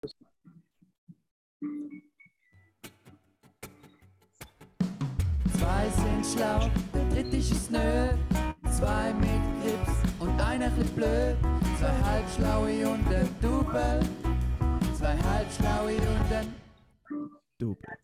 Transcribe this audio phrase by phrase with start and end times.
[0.00, 0.10] Zwei
[5.90, 8.10] sind schlau, der dritte ist nö.
[8.70, 11.36] Zwei mit Grips und einer ist blöd.
[11.80, 14.00] Zwei halbschlaue und ein Double.
[14.96, 16.54] Zwei halbschlaue und ein
[17.58, 17.96] Double.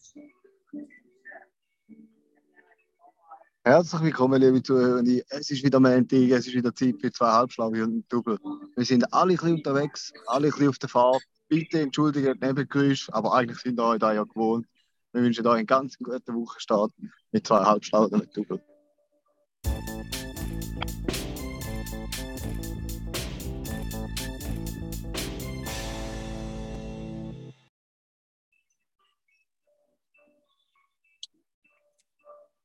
[3.63, 5.25] Herzlich willkommen, liebe Zuhörende.
[5.29, 8.37] Es ist wieder Montag, es ist wieder Zeit für zwei Halbschlaue und ein Double.
[8.75, 11.23] Wir sind alle ein bisschen unterwegs, alle ein bisschen auf der Fahrt.
[11.49, 14.67] Bitte entschuldigt die Nebengeräusche, aber eigentlich sind wir da ja gewohnt.
[15.13, 16.93] Wir wünschen euch einen ganz guten Wochenstart
[17.33, 18.61] mit zwei Halbschlauen und einem Double.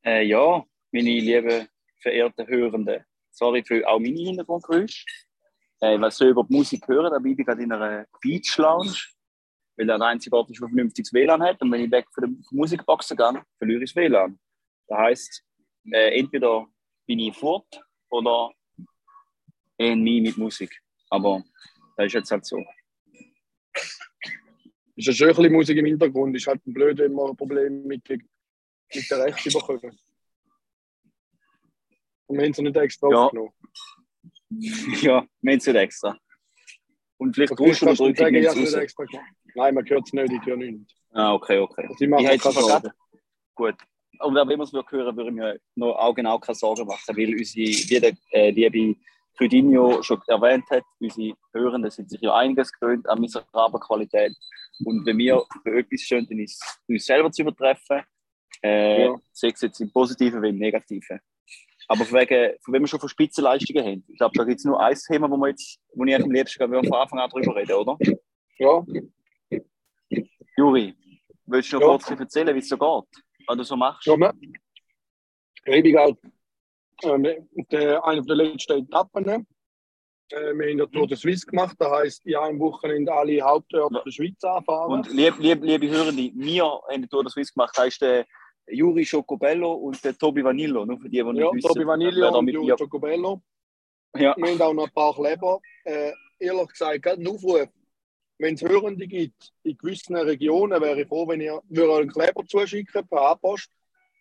[0.06, 1.68] Äh, ja, meine lieben
[2.02, 5.06] verehrten Hörenden, sorry für auch meine Hintergrundgeräusche.
[5.82, 8.96] Äh, weil sie über die Musik hören, da bin ich gerade in einer Beach Lounge,
[9.78, 11.62] weil der einzige Ort ist, der vernünftiges WLAN hat.
[11.62, 14.38] Und wenn ich weg von der Musikboxen gehe, verliere ich das WLAN.
[14.88, 15.44] Das heisst,
[15.92, 16.68] äh, entweder
[17.06, 18.52] bin ich fort oder
[19.78, 20.78] eh nie mit Musik.
[21.10, 21.44] Aber
[21.96, 22.58] das ist jetzt halt so.
[24.96, 26.36] ist ja schön ein Musik im Hintergrund.
[26.36, 28.18] Ist halt ein blöd immer ein Problem mit, der-
[28.94, 29.98] mit der Rechte bekommen.
[32.28, 33.18] Und wir haben sie nicht extra Ja.
[33.26, 33.54] aufgenommen.
[35.02, 36.18] ja, es nicht extra.
[37.18, 38.74] Und vielleicht Okay, du unterdrücken, sagen, wenn ich raus.
[38.74, 39.06] extra.
[39.56, 40.94] Nein, man hört es nicht, ich höre nichts.
[41.12, 41.88] Ah, okay, okay.
[41.88, 42.94] Also ich hätte es gerade.
[43.56, 43.76] Gut.
[44.20, 47.16] Und wenn wir es hören würden, würde ich mir noch auch genau keine Sorgen machen,
[47.16, 49.00] weil unsere, wie der äh, liebe
[49.38, 54.34] Crudinho schon erwähnt hat, unsere Hörenden sind sich ja einiges gewöhnt an miserabler Qualität.
[54.86, 58.02] Und wenn wir für etwas stehen, dann ist uns selber zu übertreffen,
[58.64, 59.16] äh, Ja.
[59.32, 61.20] sei es jetzt im Positiven wie im Negativen.
[61.92, 64.66] Aber von, wegen, von wenn wir schon von Spitzenleistungen haben, ich glaube, da gibt es
[64.66, 67.56] nur ein Thema, wo, wir jetzt, wo ich am liebsten gerne von Anfang an drüber
[67.56, 67.98] reden, oder?
[68.60, 68.86] Ja,
[70.56, 70.94] Juri,
[71.46, 71.88] willst du noch Ja.
[71.88, 73.24] kurz erzählen, wie es so geht?
[73.48, 74.06] Was du so machst?
[74.06, 74.34] ja.
[75.64, 76.18] Schreibe ich halt.
[77.04, 77.24] Ähm,
[77.72, 79.26] der, eine der letzten Etappen.
[79.26, 84.02] Äh, wir haben ja Tour de Suisse gemacht, das heisst, in einem Wochenende alle Hauptorte
[84.06, 84.92] der Schweiz anfahren.
[84.92, 88.26] Und lieb, lieb, liebe Hörende, wir haben die Tour de Suisse gemacht, da ist der
[88.72, 91.68] Juri Schocobello und der Tobi Vanillo, nur für die, die nicht ja, wissen.
[91.68, 93.42] Tobi Vanillo und Juri mir- Chocobello.
[94.18, 95.60] Ja, Wir haben auch noch ein paar Kleber.
[95.84, 97.68] Äh, ehrlich gesagt, gerade einen Aufruf.
[98.40, 103.08] Wenn es Hörende gibt in gewissen Regionen, wäre ich froh, wenn ihr einen Kleber zuschicken
[103.08, 103.70] per A-Post.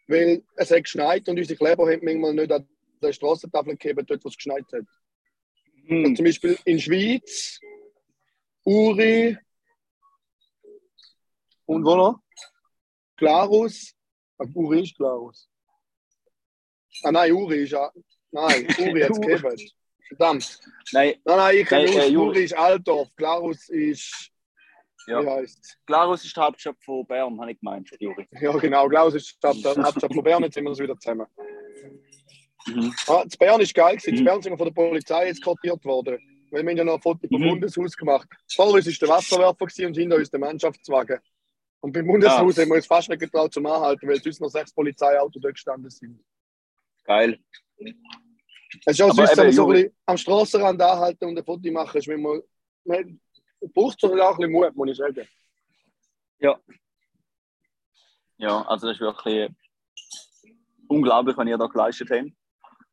[0.09, 2.69] Weil es hat geschneit und unsere Kleber haben manchmal nicht an
[3.01, 4.85] der Straßentafel gegeben, dort, wo es geschneit hat.
[5.87, 6.17] hm.
[6.17, 7.61] Zum Beispiel in Schweiz,
[8.65, 9.39] Uri
[11.67, 12.21] und wo noch?
[13.17, 13.95] Glarus.
[14.55, 15.49] Uri ist Glarus.
[17.03, 17.91] Ah nein, Uri ist ja.
[18.31, 19.71] Nein, Uri hat es gegeben.
[20.09, 20.61] Verdammt.
[20.93, 22.11] Nein, Nein, nein, ich kenne äh, aus.
[22.13, 24.31] Uri ist Altdorf, Glarus ist.
[25.07, 25.23] Ja.
[25.23, 28.27] Wie heißt Glarus ist die Hauptstadt von Bern, habe ich gemeint, Juri.
[28.41, 30.99] Ja, genau, Glarus ist die Stadt, die Hauptstadt von Bern, jetzt sind wir uns wieder
[30.99, 31.27] zusammen.
[32.67, 32.95] Mhm.
[33.07, 34.13] Ah, das Bern ist geil, gewesen.
[34.15, 34.17] Mhm.
[34.17, 36.19] das Bern sind wir von der Polizei jetzt kartiert worden.
[36.51, 37.49] Weil wir haben ja noch ein Foto vom Mhm.
[37.51, 38.29] Bundeshaus gemacht.
[38.55, 41.19] Vor uns war der Wasserwerfer und hinter uns der Mannschaftswagen.
[41.81, 42.63] Und beim Bundeshaus Ah.
[42.63, 45.91] haben wir uns fast nicht getraut zum Anhalten, weil sonst noch sechs Polizeiautos dort gestanden
[45.91, 46.23] sind.
[47.05, 47.39] Geil.
[48.85, 51.97] Es ist auch Aber süß, wenn so ein am Strassenrand anhalten und ein Foto machen.
[51.99, 52.43] Ist, wenn man,
[52.85, 53.21] man
[53.73, 55.27] braucht sogar auch ein bisschen Mut, muss ich sagen.
[58.41, 59.51] Ja, also das ist wirklich
[60.87, 62.31] unglaublich, was ihr da geleistet habt.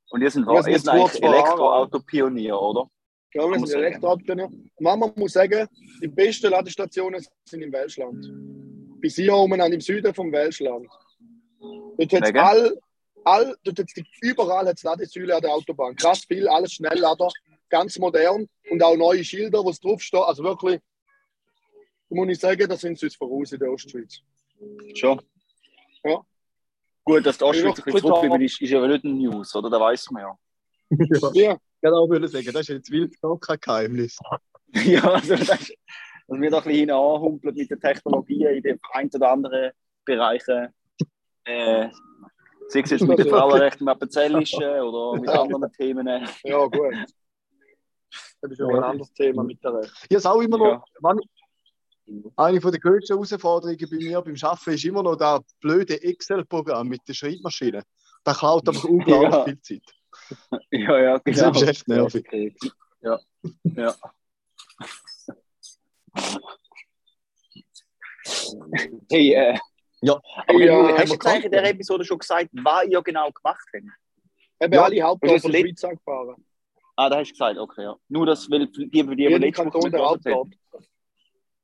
[0.09, 1.21] Und ihr seid, ihr seid eigentlich.
[1.23, 2.89] Elektroauto-Pionier, oder?
[3.33, 3.77] Ja, wir sind.
[3.79, 4.49] Elektroautopionier.
[4.79, 5.67] Mama muss sagen,
[6.01, 8.25] die besten Ladestationen sind im Welschland.
[8.99, 10.87] Bis hier oben an im Süden vom Welschland.
[11.97, 12.39] Dort hat's Wegen?
[12.39, 12.77] all,
[13.23, 15.95] all, dort hat's die, überall hat's Ladesäule an der Autobahn.
[15.95, 17.29] Krass viel, alles Schnelllader,
[17.69, 20.21] ganz modern und auch neue Schilder, wo es draufsteht.
[20.21, 20.79] Also wirklich,
[22.09, 24.19] da muss ich sagen, da sind sie uns voraus in der Ostschweiz.
[24.95, 25.21] Schon.
[26.03, 26.21] Ja.
[27.03, 29.69] Gut, dass die Ostschweiz Ja, ein bisschen zurückgeblieben ist, ist ja nicht ein News, oder?
[29.69, 30.37] Da weiß man ja.
[31.33, 34.17] Ja, Ich kann auch würde sagen, das ist jetzt wild gar kein Geheimnis.
[34.73, 35.71] ja, also das,
[36.27, 39.71] dass wir da ein bisschen anhumpeln mit den Technologien in den ein oder anderen
[40.05, 40.69] Bereichen.
[41.45, 41.89] Äh,
[42.69, 43.29] sei es jetzt mit den.
[43.29, 45.41] Frauenrechten im Appenzellischen oder mit Ja.
[45.41, 46.07] anderen Themen.
[46.43, 46.93] ja, gut.
[48.41, 49.91] Das ist aber ein anderes Thema mit der Recht.
[50.09, 51.15] Ich habe auch immer noch, Ja.
[52.37, 57.01] eine der grössten Herausforderungen bei mir beim Arbeiten ist immer noch das blöde Excel-Programm mit
[57.07, 57.83] der Schreibmaschine.
[58.23, 59.43] Das klaut einfach unglaublich Ja.
[59.43, 59.81] viel Zeit.
[60.71, 61.51] Ja, ja, Das genau.
[61.51, 62.25] ist echt nervig.
[63.01, 63.19] Ja,
[63.63, 63.93] ja.
[69.09, 69.57] Hey, äh,
[70.01, 70.19] Ja.
[70.47, 71.75] aber Ja, haben hast wir du jetzt eigentlich in der gehabt?
[71.75, 73.83] Episode schon gesagt, was ihr genau gemacht habt?
[74.61, 76.45] Eben Ja, alle Hauptdorf das der Schweiz angefahren.
[76.95, 77.95] Ah, da hast du gesagt, okay, ja.
[78.07, 80.05] Nur das, weil die, die, die Jeden letzte Woche der.
[80.05, 80.47] Hauptort.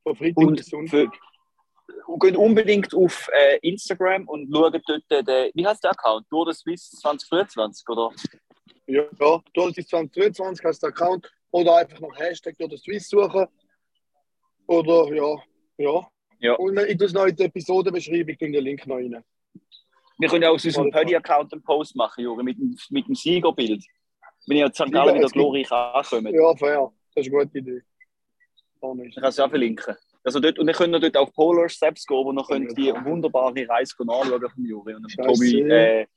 [0.04, 1.10] Von Freitag Und bis Sonntag.
[2.20, 6.28] geht unbedingt auf äh, Instagram und schaut dort, äh, den, wie heißt der Account?
[6.30, 8.10] Tour de Suisse 2023, oder?
[8.88, 9.42] Ja, ja.
[9.54, 11.32] Dort ist 2023 hast du den Account.
[11.54, 13.46] Oder einfach nach Hashtag oder Swiss suchen.
[14.68, 15.36] Oder ja,
[15.78, 16.08] ja.
[16.40, 16.54] Ja.
[16.56, 19.24] Und in das neue Episodenbeschreibung tun den Link noch rein.
[20.18, 20.90] Wir können ja aus unserem.
[20.92, 23.84] Pödi-Account einen Post machen, Juri, mit, dem- mit dem Siegerbild.
[24.48, 24.92] Wenn ihr in St.
[24.92, 26.92] Gallen Ja, wieder es glorreich ankommt, Ja, fair.
[27.14, 27.82] Das ist eine gute Idee.
[28.96, 29.16] Nicht.
[29.16, 29.96] dann kannst du auch verlinken.
[30.24, 33.68] Also dort, und ihr könnt dort auf Polar Steps gehen, wo ihr könnt die wunderbare
[33.70, 35.16] Reise anschauen von Juri und.
[35.16, 36.08] Tobi äh.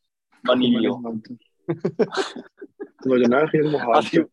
[3.02, 4.30] Du willst ja irgendwo Also, halten.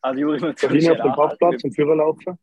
[0.00, 2.38] also Juri, wir Da hinten auf dem Parkplatz und Führer laufen.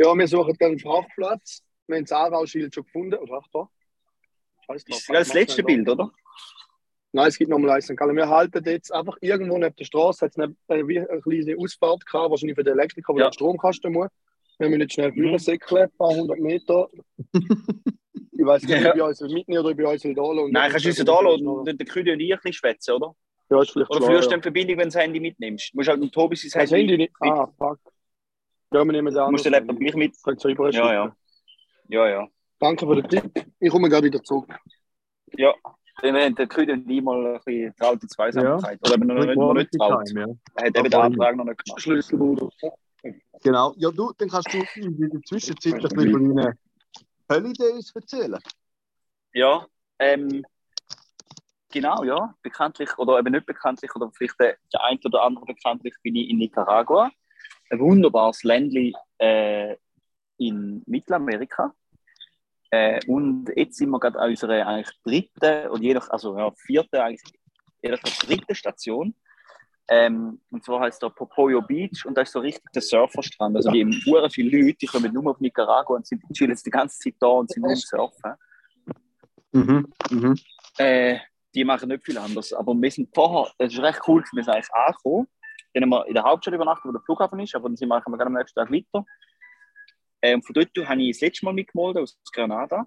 [0.00, 1.62] Ja, wir suchen dann einen Parkplatz.
[1.86, 3.16] Wir haben das Aarau-Schild schon gefunden.
[3.18, 3.68] Oder ach da?
[4.66, 4.88] Scheiß drauf.
[4.88, 6.10] Das ist das letzte Bild, oder?
[7.12, 7.88] Nein, es gibt nochmal eins.
[7.90, 10.24] Wir halten jetzt einfach irgendwo neben der Straße.
[10.24, 13.26] Hat es eine, eine, wie eine kleine Ausfahrt gehabt, wahrscheinlich für den Elektriker, weil Ja.
[13.26, 14.08] er Stromkasten muss.
[14.58, 15.24] Wir müssen nicht schnell Mhm.
[15.26, 16.88] rübersäckeln, ein paar hundert Meter.
[18.32, 18.90] ich weiß nicht, Ja.
[18.90, 20.50] ob ich bei uns mitnehmen oder ob ich bei uns da lassen.
[20.52, 22.92] Nein, kannst du uns ja da lassen und den Küde und ich ein bisschen schwätzen,
[22.94, 23.14] oder?
[23.50, 24.36] Ja, ist vielleicht Oder führst du ja.
[24.36, 25.72] dann Verbindung, wenn du das Handy mitnimmst?
[25.72, 27.12] Du musst halt mit Tobi sein Das Handy nicht.
[27.20, 27.78] Ah, fuck.
[28.72, 30.14] Ja, wir nehmen Du den musst den Laptop gleich mit.
[30.22, 31.16] Könnt ihr rüber Ja, ja.
[31.88, 32.28] Ja, ja.
[32.60, 33.46] Danke für den Tipp.
[33.58, 34.54] Ich komme gerade wieder zurück.
[35.36, 35.54] Ja.
[36.02, 38.78] Dann haben Küde und ich mal ein bisschen traut die Zweisamkeit.
[38.82, 40.06] Oder eben noch nicht, noch nicht traut.
[40.06, 40.26] Time, ja.
[40.54, 41.82] Er hat eben den Antrag noch nicht gemacht.
[41.82, 42.48] Schlüsselbruder.
[43.42, 43.74] Genau.
[43.76, 46.58] Ja, du, dann kannst du in der Zwischenzeit ein bisschen von deinen
[47.30, 48.38] Holidays erzählen.
[49.32, 49.66] Ja,
[49.98, 50.44] ähm,
[51.72, 52.34] genau, ja.
[52.42, 56.30] Bekanntlich oder eben nicht bekanntlich oder vielleicht der, der ein oder andere bekanntlich bin ich
[56.30, 57.10] in Nicaragua.
[57.70, 59.76] Ein wunderbares Ländli äh,
[60.38, 61.74] in Mittelamerika.
[62.70, 66.50] Äh, und jetzt sind wir gerade an unserer eigentlich dritten und je nach, also ja,
[66.52, 67.22] vierte, eigentlich
[67.82, 69.14] je nach Station.
[69.88, 73.56] Ähm, und zwar heißt der Popoyo Beach und da ist so richtig der Surferstrand.
[73.56, 73.92] Also die haben
[74.30, 77.26] viele Leute, die kommen nur auf Nicaragua und sind chillen jetzt die ganze Zeit da
[77.26, 78.34] und sind nur Surfen.
[79.50, 79.92] Mhm.
[80.10, 80.38] Mhm.
[80.78, 81.18] Äh,
[81.52, 82.52] die machen nicht viel anders.
[82.52, 85.26] Aber wir sind vorher, das ist recht cool, wir sind eigentlich angekommen.
[85.72, 87.96] Dann haben wir in der Hauptstadt übernachtet, wo der Flughafen ist, aber dann sind wir
[87.96, 89.06] eigentlich am nächsten Tag weiter.
[90.20, 92.86] Äh, und von dort habe ich das letzte Mal mitgemalt aus Granada.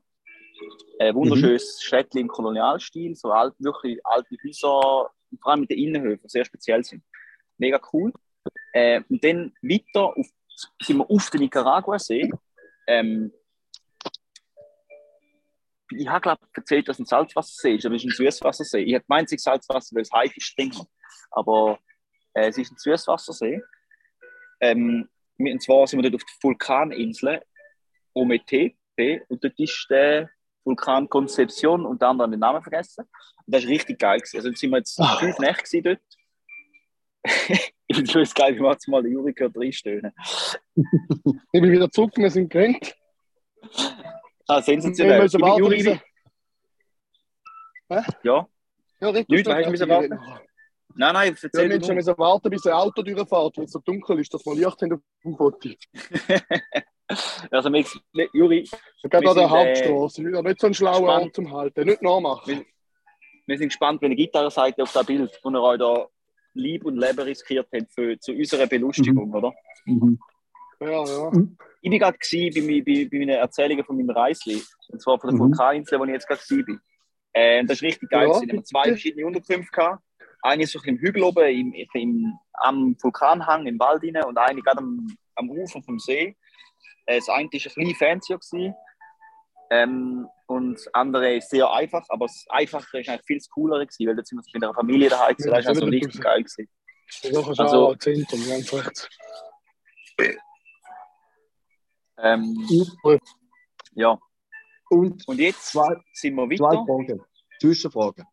[0.99, 5.09] Ein wunderschönes Städtchen im Kolonialstil, so alt, wirklich alte Häuser,
[5.41, 7.03] vor allem mit den Innenhöfen, sehr speziell sind.
[7.57, 8.13] Mega cool.
[8.73, 10.27] Äh, und dann weiter auf,
[10.81, 12.31] sind wir auf den Nicaragua-See.
[12.87, 13.31] Ähm,
[15.95, 18.83] ich habe glaube erzählt, dass es ein Salzwassersee ist, aber es ist ein Süßwassersee.
[18.83, 20.87] Ich habe ist Salzwasser, weil es Haifisch trinken.
[21.31, 21.79] Aber
[22.33, 23.61] äh, es ist ein Süßwassersee.
[24.59, 27.41] Ähm, und zwar sind wir dort auf der Vulkaninsel
[28.13, 30.29] Ometepe und dort ist der
[30.63, 33.05] Vulkan Concepcion und dann den Namen vergessen.
[33.45, 34.19] Und das ist richtig geil.
[34.19, 34.37] Gewesen.
[34.37, 35.17] Also jetzt sind wir jetzt Ah.
[35.17, 35.99] fünf Nächte dort.
[37.87, 40.13] ich finde es geil, wie man mal den Juri gehört reinstöhnen.
[40.75, 42.95] Ich bin wieder zurück, wir sind gerannt.
[44.47, 45.25] Ah, sensationell.
[45.25, 45.99] Ich bin Juri,
[47.89, 48.47] er- ja.
[48.99, 49.29] Ja, richtig.
[49.29, 50.19] Nichts, was hast du warten?
[50.95, 53.71] Nein, nein, Ja, erzähl wir du müssen müssen warten, bis ein Auto durchfährt, weil es
[53.71, 55.69] so dunkel ist, dass wir Licht haben auf dem Foto.
[57.51, 57.85] Also, wir,
[58.33, 58.67] Juri,
[59.01, 60.25] Wir an der äh, Hauptstraße.
[60.25, 61.25] Wieder nicht so ein schlauer gespannt.
[61.25, 61.85] Ort zum Halten.
[61.85, 62.65] Nicht nachmachen.
[63.45, 66.07] wir sind gespannt, wenn ihr Gitarre seid auf das Bild, wo ihr euch da
[66.53, 69.53] Lieb und Leben riskiert habt für, zu unserer Belustigung, oder?
[69.85, 70.19] Mhm.
[70.79, 71.31] Ja, ja.
[71.81, 75.35] Ich war gerade bei, bei, bei meinen Erzählungen von meinem Reisli, und zwar von der
[75.35, 75.49] Mhm.
[75.49, 76.79] Vulkaninsel, wo ich jetzt gerade war.
[77.33, 78.27] Äh, das ist richtig geil.
[78.27, 78.41] Ja.
[78.41, 80.03] Wir haben zwei verschiedene Unterkünfte gehabt.
[80.43, 84.79] Eine so im Hügel oben, im, im, am Vulkanhang im Wald rein, und eine gerade
[84.79, 86.35] am, am Ufer vom See.
[87.05, 88.37] Äh, das eine war ein bisschen fancier.
[88.37, 88.75] Gewesen.
[89.71, 94.07] Ähm, und das andere ist sehr einfach, aber das Einfache ist eigentlich viel cooler, gewesen,
[94.07, 95.35] weil jetzt sind wir mit einer Familie daheim.
[95.39, 96.43] Ja, Das ist also das richtig geil.
[96.43, 96.69] Gewesen.
[97.23, 99.09] Da kannst Also- auch Zentrum, ganz rechts.
[102.17, 102.67] Ähm,
[103.95, 104.17] ja,
[104.89, 106.85] Und und jetzt Zwei- sind wir zwei weiter.
[106.85, 107.21] Fragen.
[107.59, 108.25] Zwischenfragen.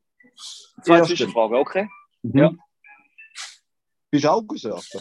[0.83, 1.15] Zwei Erste.
[1.15, 1.89] Zwischenfragen, okay?
[2.23, 2.39] Mhm.
[2.39, 2.51] Ja.
[4.11, 4.95] Bist du auch gesurft?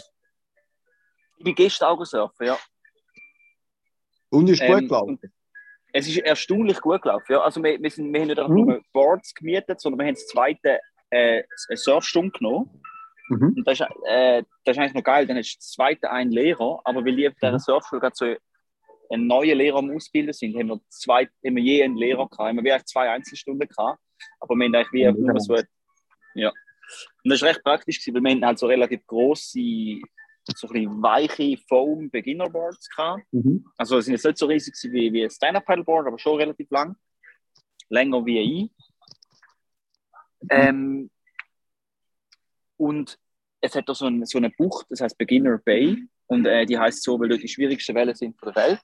[1.38, 2.58] Ich bin gestern auch surfen, ja.
[4.30, 5.34] Und ist Ähm, gut gelaufen?
[5.92, 7.32] Es ist erstaunlich gut gelaufen.
[7.32, 7.42] Ja.
[7.42, 8.66] Also wir, wir, sind, wir haben nicht einfach Mhm.
[8.66, 12.82] nur Boards gemietet, sondern wir haben das zweite äh, eine Surfstunde genommen.
[13.30, 13.54] Mhm.
[13.58, 15.26] Und das ist, äh, das ist eigentlich noch geil.
[15.26, 17.60] Dann ist das zweite ein Lehrer, aber weil die auf dieser Mhm.
[17.60, 18.36] Surfschule gerade so
[19.12, 22.50] einen neuen Lehrer am Ausbilden sind, haben wir, zwei, haben wir je einen Lehrer gehabt.
[22.50, 24.00] Haben wir eigentlich zwei Einzelstunden gehabt,
[24.40, 25.58] aber wir haben eigentlich wie nur so
[26.36, 26.52] ja.
[27.24, 29.60] Und das ist recht praktisch weil wir hatten halt so relativ grosse,
[30.56, 33.24] so ein bisschen weiche Foam Beginner Boards gehabt.
[33.32, 33.66] Mhm.
[33.78, 36.96] Also es sind jetzt nicht so riesig wie, wie ein Stand-Up-Paddleboard, aber schon relativ lang.
[37.90, 38.72] Länger wie ich.
[40.50, 41.10] Ähm,
[42.78, 43.20] und
[43.62, 46.08] es hat da so, ein, so eine Bucht, das heißt Beginner Bay.
[46.28, 48.82] Und äh, die heißt so, weil dort die schwierigsten Wellen sind von der Welt.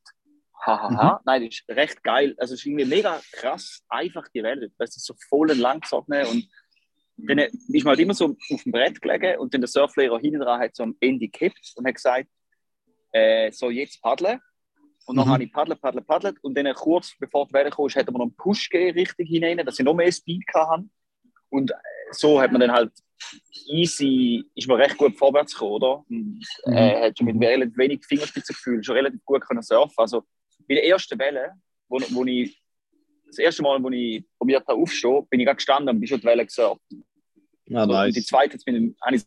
[0.66, 1.14] Hahaha.
[1.14, 1.20] Mhm.
[1.26, 2.36] Nein, das ist recht geil.
[2.38, 4.72] Also es ist irgendwie mega krass, einfach die Welt.
[4.78, 6.48] Das ist so voll langgezogen und
[7.18, 10.40] dann ist man halt immer so auf dem Brett gelegen und dann der Surflehrer hinten
[10.40, 12.28] dran hat so am Ende gekippt und hat gesagt,
[13.12, 14.40] äh, so jetzt paddeln.
[15.08, 15.32] Und dann mhm.
[15.32, 18.22] habe ich paddelt, paddelt, paddelt und dann kurz bevor die Welle kam, hat mir noch
[18.22, 20.86] einen Push gegeben, richtig hinein, dass ich noch mehr Speed hatte.
[21.50, 21.76] Und äh,
[22.12, 22.92] so hat man dann halt
[23.68, 26.04] easy, ist man recht gut vorwärts gekommen, oder?
[26.10, 26.74] Und, mhm.
[26.74, 29.96] äh, hat schon mit relativ wenig Fingerspitzengefühl schon relativ gut können surfen.
[29.98, 30.24] Also
[30.68, 31.54] bei der ersten Welle,
[31.88, 32.60] wo, wo ich
[33.38, 36.20] das erste Mal, wo ich probiert habe aufzustehen, bin ich gerade gestanden und bin schon
[36.20, 36.82] die Welle gesurft.
[37.68, 38.08] Ja, nice.
[38.08, 39.24] Und die zweite jetzt bin, habe ich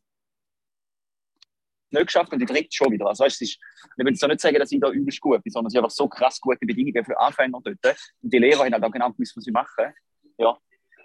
[1.91, 3.07] nicht geschafft und die dritte schon wieder.
[3.07, 3.59] Also, weißt, ist, ich
[3.97, 6.09] will jetzt nicht sagen, dass ich da übelst gut bin, sondern es sind einfach so
[6.09, 7.97] krass gute Bedingungen für Anfänger dort.
[8.23, 9.93] Und die Lehrer haben halt auch genau gewusst, was sie machen.
[10.39, 10.57] Ja,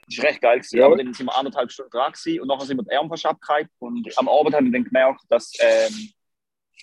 [0.08, 0.60] das war recht geil.
[0.60, 0.78] Gewesen.
[0.78, 0.86] Ja.
[0.86, 3.26] Aber dann sind wir anderthalb Stunden dran gewesen, und nachher sind wir die Arme fast
[3.26, 3.72] abgehalten.
[3.80, 6.10] Und am Abend habe ich dann gemerkt, dass ähm,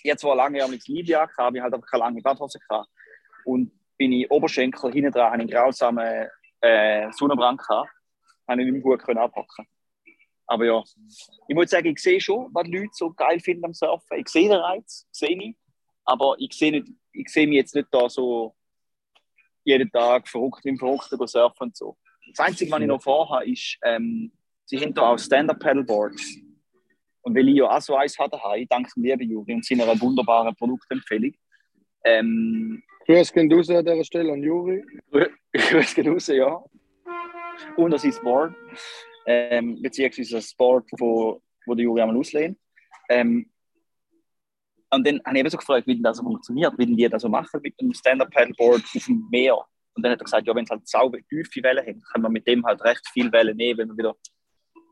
[0.03, 2.89] ich zwar lange ärmliches Libya hatte, aber ich halt einfach keine lange Badhose gehabt.
[3.45, 3.71] Und
[4.03, 6.27] ich Oberschenkel hinten dran, habe einen grausamen
[6.61, 7.89] äh, Sonnenbrand gehabt,
[8.47, 9.67] habe ich nicht mehr gut können abpacken.
[10.47, 10.83] Aber ja,
[11.47, 14.19] ich muss sagen, ich sehe schon, was die Leute so geil finden am Surfen.
[14.19, 15.55] Ich sehe den Reiz, sehe ich.
[16.03, 18.53] Aber ich sehe, nicht, ich sehe mich jetzt nicht da so
[19.63, 21.97] jeden Tag verrückt im Verrückten surfen und so.
[22.35, 24.31] Das Einzige, was ich noch vorhabe, ist, ähm,
[24.65, 26.37] sie haben da auch Stand-Up-Paddleboards.
[27.21, 28.39] Und weil ich ja auch so eins hatte,
[28.69, 31.33] danke dem lieben Juri und seiner wunderbaren Produktempfehlung.
[32.03, 34.83] Ähm, Grüß gehen raus an dieser Stelle an Juri.
[35.53, 36.63] Grüß gehen raus, ja.
[37.75, 38.53] Und das ist Board
[39.25, 42.57] ähm, beziehungsweise das Sport, wo, wo der Juri einmal auslehnt.
[43.09, 43.49] Ähm,
[44.93, 47.07] und dann habe ich eben so gefragt, wie denn das so funktioniert, wie denn die
[47.07, 49.57] das so machen mit einem Stand-Up-Paddleboard auf dem Meer.
[49.93, 52.31] Und dann hat er gesagt, ja, wenn es halt sauber tiefe Wellen hat, kann man
[52.31, 54.15] mit dem halt recht viel Wellen nehmen, wenn man wieder.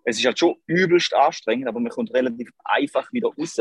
[0.06, 3.60] Es ist halt schon übelst anstrengend, aber man kommt relativ einfach wieder raus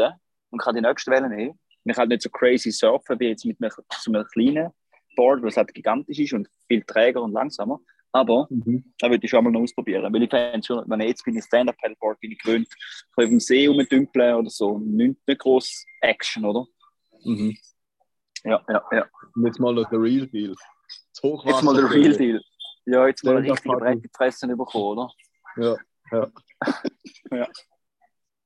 [0.51, 1.59] und kann die nächste Welle nehmen.
[1.87, 4.71] Kann halt nicht so crazy surfen wie jetzt mit einem, so einem kleinen
[5.17, 7.81] Board, was halt gigantisch ist und viel träger und langsamer.
[8.13, 8.93] Aber mhm.
[8.99, 10.13] da würde ich schon mal noch ausprobieren.
[10.13, 12.69] Weil ich fände schon, wenn ich jetzt bin ich Stand-Up-Paddleboard, bin ich gewöhnt,
[13.17, 14.79] auf dem See rumdümpeln oder so.
[14.79, 16.67] Nicht, nicht groß Action, oder?
[17.25, 17.57] Mhm.
[18.45, 19.07] Ja, ja, ja.
[19.35, 20.55] Und jetzt mal noch der Real Deal.
[21.23, 22.41] Jetzt mal der Real Deal.
[22.87, 25.13] Ja, jetzt mal eine richtige breite Fresse bekommen, oder?
[25.57, 25.77] Ja,
[26.11, 26.33] ja.
[27.33, 27.49] ja.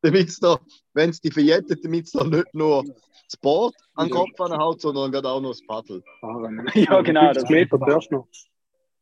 [0.02, 0.58] Damit es da,
[0.94, 5.14] wenn es die verjettet, damit es nicht nur das Board an den Kopf anhält, sondern
[5.24, 6.02] auch noch das Paddel.
[6.74, 7.32] ja, genau.
[7.32, 8.26] Das Meter noch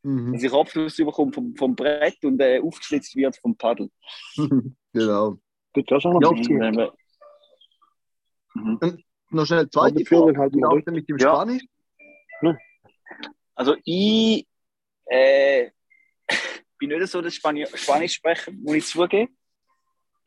[0.03, 0.33] mhm.
[0.33, 3.91] dass ich Abschluss bekomme vom, vom Brett und äh, aufgeschlitzt wird vom Paddel.
[4.93, 5.39] genau.
[5.73, 6.91] Das ist auch noch ja,
[8.55, 9.03] mhm.
[9.33, 11.29] Noch schnell zweite Frage, halt wie mit dem ja.
[11.29, 11.63] Spanisch?
[12.43, 12.59] Ja.
[13.55, 14.47] Also ich
[15.07, 15.71] äh,
[16.79, 19.37] bin nicht so das Spani Spanisch sprechen, muss ich zugeben.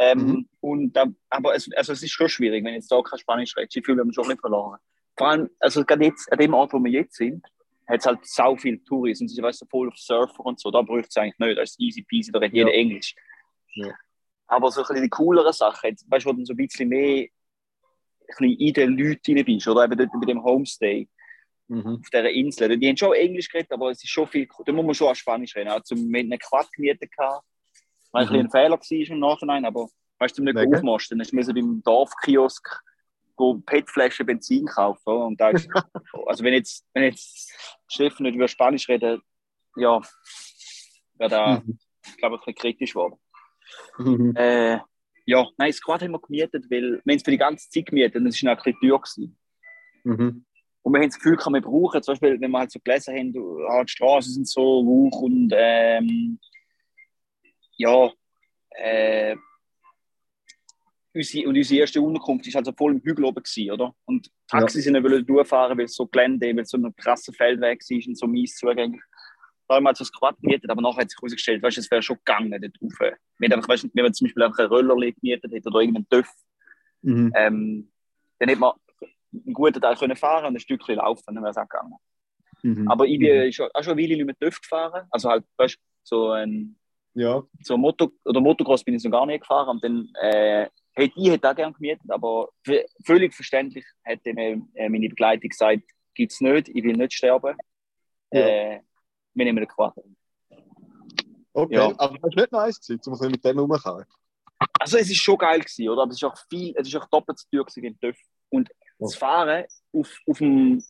[0.03, 0.49] Ähm, mhm.
[0.59, 0.97] und,
[1.29, 3.75] aber es, also es ist schon schwierig, wenn jetzt da kein Spanisch redet.
[3.75, 4.79] Ich fühle mich schon nicht verloren.
[5.17, 7.45] Vor allem, also gerade jetzt, an dem Ort, wo wir jetzt sind,
[7.87, 9.33] hat es halt sau viel Tourismus.
[9.33, 10.71] Sie weißt voll auf Surfer und so.
[10.71, 11.57] Da braucht es eigentlich nicht.
[11.57, 12.65] Das ist easy peasy, da redet ja.
[12.65, 13.15] jeder Englisch.
[13.75, 13.93] Ja.
[14.47, 17.25] Aber so ein bisschen die cooleren Sachen, weißt du, wo du so ein bisschen mehr
[17.25, 17.29] ein
[18.27, 21.07] bisschen in den Leuten rein bist, oder eben dort bei dem Homestay
[21.67, 21.99] mhm.
[22.01, 22.77] auf dieser Insel.
[22.77, 25.15] Die haben schon Englisch geredet, aber es ist schon viel, da muss man schon auch
[25.15, 25.69] Spanisch reden.
[25.69, 27.45] Also, wir hatten einen Quad gemietet, gehabt,
[28.13, 28.31] weil mhm.
[28.31, 29.89] ein, ein Fehler war im Nachhinein, aber
[30.19, 32.81] weißt du, nicht aufmachen, dann müssen wir beim Dorfkiosk
[33.65, 35.13] PET-Flaschen Benzin kaufen.
[35.13, 35.67] Und da ist,
[36.27, 37.51] also wenn jetzt, wenn jetzt
[37.87, 39.21] Steffen nicht über Spanisch reden,
[39.75, 39.99] ja,
[41.15, 41.77] wäre da, mhm.
[42.17, 43.19] glaube ich, ein bisschen kritisch geworden.
[43.97, 44.35] Mhm.
[44.35, 44.79] Äh,
[45.25, 48.17] ja, nein, das Quad haben wir gemietet, weil wir es für die ganze Zeit gemietet
[48.17, 49.01] und es war ein bisschen teuer.
[49.01, 49.37] Gewesen.
[50.03, 50.45] Mhm.
[50.83, 53.15] Und wir haben das Gefühl, kann man brauchen, zum Beispiel, wenn wir halt so gelesen
[53.15, 56.39] haben, ah, die Straßen sind so hoch und ähm,
[57.77, 58.11] ja,
[58.71, 59.35] äh,
[61.13, 63.95] unsere, und unsere erste Unterkunft war halt voll im Hügel oben, gewesen, oder?
[64.05, 64.91] Und Taxis ja.
[64.91, 68.17] sind nicht durchfahren, weil es so Gelände, weil es so ein krasser Feldweg war und
[68.17, 69.01] so mies zugänglich.
[69.67, 71.89] Da haben wir halt so ein Quad gemietet, aber nachher hat sich herausgestellt, weißt, es
[71.89, 73.17] wäre schon gegangen dort rauf.
[73.39, 76.29] Wir einfach, weißt, wenn man zum Beispiel einfach einen Roller gemietet hätte oder irgendeinen Töff,
[77.01, 77.31] mhm.
[77.35, 77.91] ähm,
[78.39, 78.73] dann hätte man
[79.31, 81.95] einen guten Teil können fahren und ein Stückchen laufen, dann wäre es auch gegangen.
[82.61, 82.87] Mhm.
[82.87, 83.51] Aber ich bin mhm.
[83.51, 86.75] schon, auch schon eine Weile nicht mehr Töff gefahren, also halt, weißt, so ein
[87.13, 87.43] ja.
[87.61, 91.29] so Moto oder Motocross bin ich so gar nicht gefahren und dann äh, hätte ich
[91.29, 92.49] hätte auch gerne gemietet, aber
[93.05, 97.57] völlig verständlich hätte mir äh, meine Begleitung gesagt, gibt es nicht, ich will nicht sterben.
[98.31, 98.39] Ja.
[98.39, 98.81] Äh,
[99.33, 99.93] wir nehmen den Quad.
[101.53, 101.93] Okay, ja.
[101.97, 104.05] aber das war nicht nice, gewesen, um mit dem rumzufahren.
[104.79, 106.03] Also es war schon geil, gewesen, oder?
[106.03, 108.17] aber es ist auch viel, es ist auch doppelt so teuer wie in TÜV.
[108.49, 110.83] Und das Fahren auf, auf dem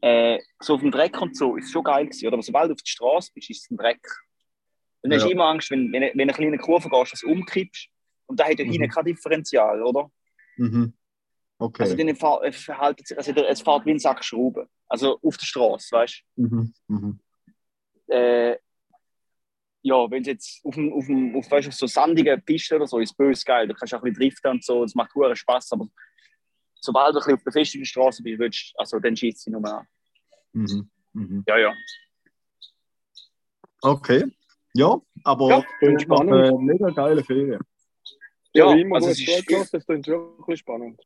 [0.00, 2.34] äh, so auf dem Dreck und so ist schon geil gewesen, oder?
[2.34, 4.00] Aber sobald du auf die Straße bist, ist es ein Dreck.
[5.04, 5.24] Und dann ja.
[5.24, 7.88] hast du immer Angst, wenn, wenn, wenn eine kleine Kurve gehst, dass du umkippst
[8.24, 8.70] und da hat ja mhm.
[8.70, 10.10] hinten kein Differential, oder?
[10.56, 10.94] Mhm.
[11.58, 11.82] Okay.
[11.82, 14.66] Also fahr- äh, verhalten sich, also der- es fährt wie ein Sack Schrauben.
[14.88, 16.72] Also auf der Straße, weißt mhm.
[16.88, 17.20] Mhm.
[18.06, 18.14] du?
[18.14, 18.58] Äh,
[19.82, 22.76] ja, wenn es jetzt auf, dem, auf, dem, auf, weißt, du, auf so sandigen Pisten
[22.76, 23.68] oder so ist böse geil.
[23.68, 25.72] Da kannst du auch ein bisschen driften und so, das macht hohen Spaß.
[25.72, 25.86] Aber
[26.80, 29.86] sobald du ein bisschen auf befestigten Straße bist, willst, also, dann schießt sie nur an.
[30.54, 30.90] Mhm.
[31.12, 31.44] Mhm.
[31.46, 31.74] Ja, ja.
[33.82, 34.24] Okay.
[34.74, 36.32] Ja, aber Ja, mache spannend.
[36.34, 37.60] eine mega geile Ferien.
[38.52, 41.00] Ja, Ja, immer also es ist- zugelassen, das klingt wirklich spannend.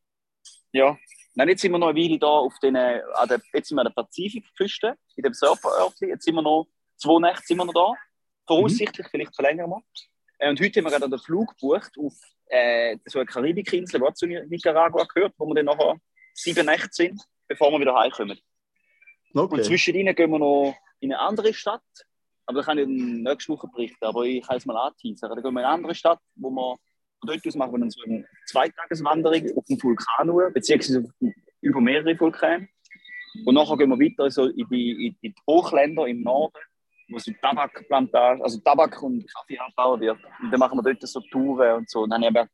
[0.73, 0.97] Ja.
[1.35, 3.77] Nein, jetzt sind wir noch eine Weile da auf den, äh, an der, jetzt sind
[3.77, 6.09] wir an der Pazifikküste, in dem Surferörtchen.
[6.09, 7.95] Jetzt sind wir noch, zwei Nächte sind wir noch da.
[8.47, 9.83] Voraussichtlich, vielleicht verlängern wir.
[10.39, 12.15] Äh, Und heute haben wir gerade den Flug gebucht auf
[12.51, 15.97] äh, so eine Karibikinsel, die zu Nicaragua gehört, wo wir dann nachher
[16.33, 18.39] sieben Nächte sind, bevor wir wieder heimkommen.
[19.35, 19.63] Und Okay.
[19.63, 21.83] zwischendrin gehen wir noch in eine andere Stadt.
[22.49, 24.03] Aber da kann ich dann nächste Woche berichten.
[24.07, 25.29] Aber ich kann es mal anteasern.
[25.29, 26.77] Da gehen wir in eine andere Stadt, wo wir
[27.21, 31.13] von dort aus machen wir dann so eine Zweitageswanderung auf den Vulkan, beziehungsweise
[31.61, 32.69] über mehrere Vulkane.
[33.45, 36.57] Und nachher gehen wir weiter so in, die, in die Hochländer im Norden,
[37.11, 40.19] wo so Tabakplantage, also Tabak und Kaffee angebaut wird.
[40.43, 42.05] Und dann machen wir dort so Touren und so.
[42.05, 42.49] Und dann haben wir,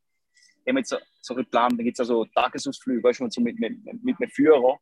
[0.68, 3.84] haben jetzt so, so geplant, da gibt es also Tagesausflüge, weißt du, so mit, mit,
[3.84, 4.76] mit, mit einem Führer.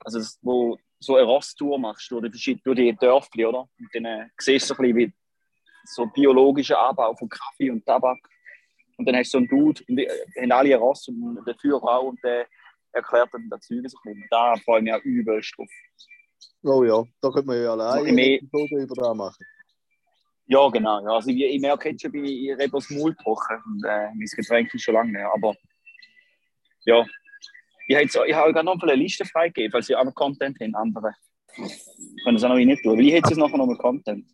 [0.00, 3.60] Also, das, wo so eine Rosttour machst durch die, durch die Dörfli, oder?
[3.60, 5.12] Und dann äh, siehst du so ein bisschen wie
[5.84, 8.18] so biologischer Anbau von Kaffee und Tabak.
[8.96, 11.44] Und dann hast du so einen Dude, und die äh, haben alle einen Rost und
[11.44, 12.46] der Führer auch, und der
[12.92, 14.26] erklärt dann das Zeug so ein bisschen.
[14.30, 15.68] Da freue ich mich auch übelst drauf.
[16.64, 19.46] Oh ja, da könnte man ja alleine So ein eine bisschen Episode über das machen.
[20.46, 21.02] Ja, genau.
[21.02, 21.14] Ja.
[21.14, 23.56] Also, ich, ich merke jetzt schon, bin ich ich aus dem Mund gebrochen.
[23.66, 25.32] Und, äh, mein Getränk ist schon lange mehr.
[25.32, 25.54] Aber
[26.84, 27.04] ja,
[27.88, 30.58] ich habe, jetzt, ich habe gerade noch eine Liste freigegeben, falls ihr auch noch Content
[30.60, 31.14] habt, andere.
[31.54, 32.96] Können das auch noch nicht tun.
[32.96, 34.26] Weil ich hätte jetzt nachher noch mal Content.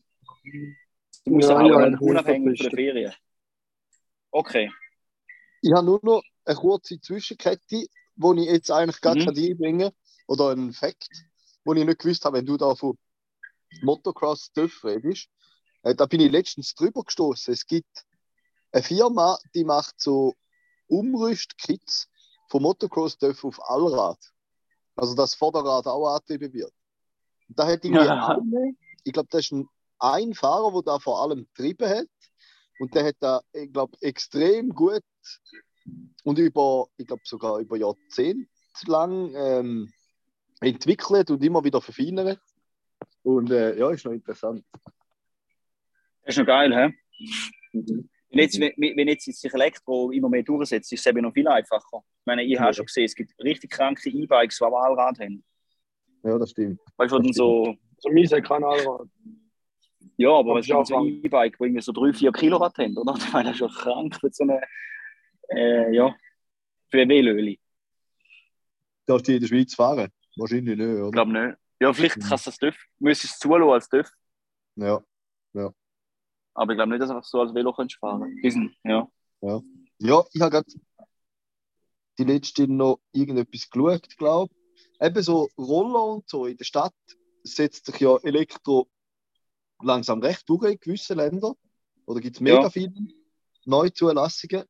[1.25, 3.13] Du musst Ja, ja, ja, unabhängig von der Ferien.
[4.31, 4.71] Okay.
[5.63, 9.25] Ich habe nur noch eine kurze Zwischenkette, die ich jetzt eigentlich gar Mhm.
[9.25, 9.91] kann einbringen
[10.27, 11.09] Oder einen Fakt,
[11.65, 12.97] den ich nicht gewusst habe, wenn du da von
[13.83, 14.51] Motocross
[14.85, 15.29] redest.
[15.83, 17.53] Äh, da bin ich letztens drüber gestoßen.
[17.53, 18.05] Es gibt
[18.73, 20.35] eine Firma, die macht so
[20.87, 22.09] Umrüstkits
[22.49, 24.19] von Motocross TÜV auf Allrad.
[24.97, 26.73] Also dass Vorderrad auch angetrieben wird.
[27.49, 28.29] Und da hat irgendwie Ja.
[28.29, 29.69] eine, ich glaube, das ist ein,
[30.01, 32.09] ein Fahrer, der da vor allem getrieben hat.
[32.81, 35.03] Und der hat da, ich glaube, extrem gut
[36.25, 38.49] und über, ich glaube sogar über Jahrzehnte
[38.87, 39.93] lang ähm,
[40.61, 42.41] entwickelt und immer wieder verfeinert.
[43.23, 44.65] Und äh, ja, ist noch interessant.
[46.23, 46.95] Das ist noch geil,
[47.73, 48.09] hä?
[48.31, 51.49] Wenn jetzt, wenn, wenn jetzt sich Elektro immer mehr durchsetzt, ist es eben noch viel
[51.49, 52.03] einfacher.
[52.21, 52.73] Ich meine, ich habe Ja.
[52.75, 55.43] schon gesehen, es gibt richtig kranke E-Bikes, die aber Allrad haben.
[56.25, 56.79] Ja, das stimmt.
[56.97, 57.65] Weißt du, wo dann so,
[57.97, 59.09] Also, mein hat kein Allrad.
[60.19, 63.15] ja, aber es ist so auch E-Bike, die irgendwie so 3-4 Kilowatt haben, oder?
[63.17, 64.61] Ich meine, das ist schon krank für so eine,
[65.51, 66.15] äh, ja,
[66.91, 67.59] für eine Ölöli.
[69.07, 70.11] Darfst du in der Schweiz fahren?
[70.37, 71.11] Wahrscheinlich nicht, Ich oder?
[71.11, 71.59] glaube nicht.
[71.81, 72.23] Ja, vielleicht Mhm.
[72.29, 74.11] kannst du das TÜV, müsstest es zulassen als TÜV,
[74.77, 75.03] Ja.
[76.59, 78.37] Aber ich glaube nicht, dass du einfach so als Velo kannst fahren.
[78.43, 79.09] Die sind, ja.
[79.41, 80.67] Ja, ich habe gerade
[82.19, 85.07] die letzte noch irgendetwas geschaut, glaube ich.
[85.07, 86.95] Eben so Roller und so in der Stadt
[87.45, 88.89] setzt sich ja Elektro
[89.81, 91.55] langsam recht durch in gewissen Ländern.
[92.07, 92.71] Oder gibt es mega Ja.
[92.71, 92.93] viele
[93.65, 94.65] Neuzulassungen.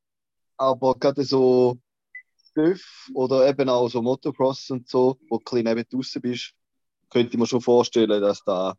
[0.58, 1.78] Aber gerade so
[2.54, 6.52] TÜV oder eben auch so Motocross und so, wo du ein bisschen neben draußen bist,
[7.08, 8.74] könnte ich mir schon vorstellen, dass da,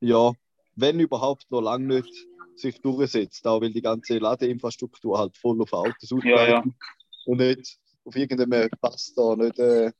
[0.00, 0.32] ja,
[0.80, 3.46] wenn überhaupt, noch lange nicht sich durchsetzt.
[3.46, 6.64] Auch weil die ganze Ladeinfrastruktur halt voll auf Autos Ja, ja.
[7.26, 9.92] und nicht auf irgendeinem Pass da nicht äh,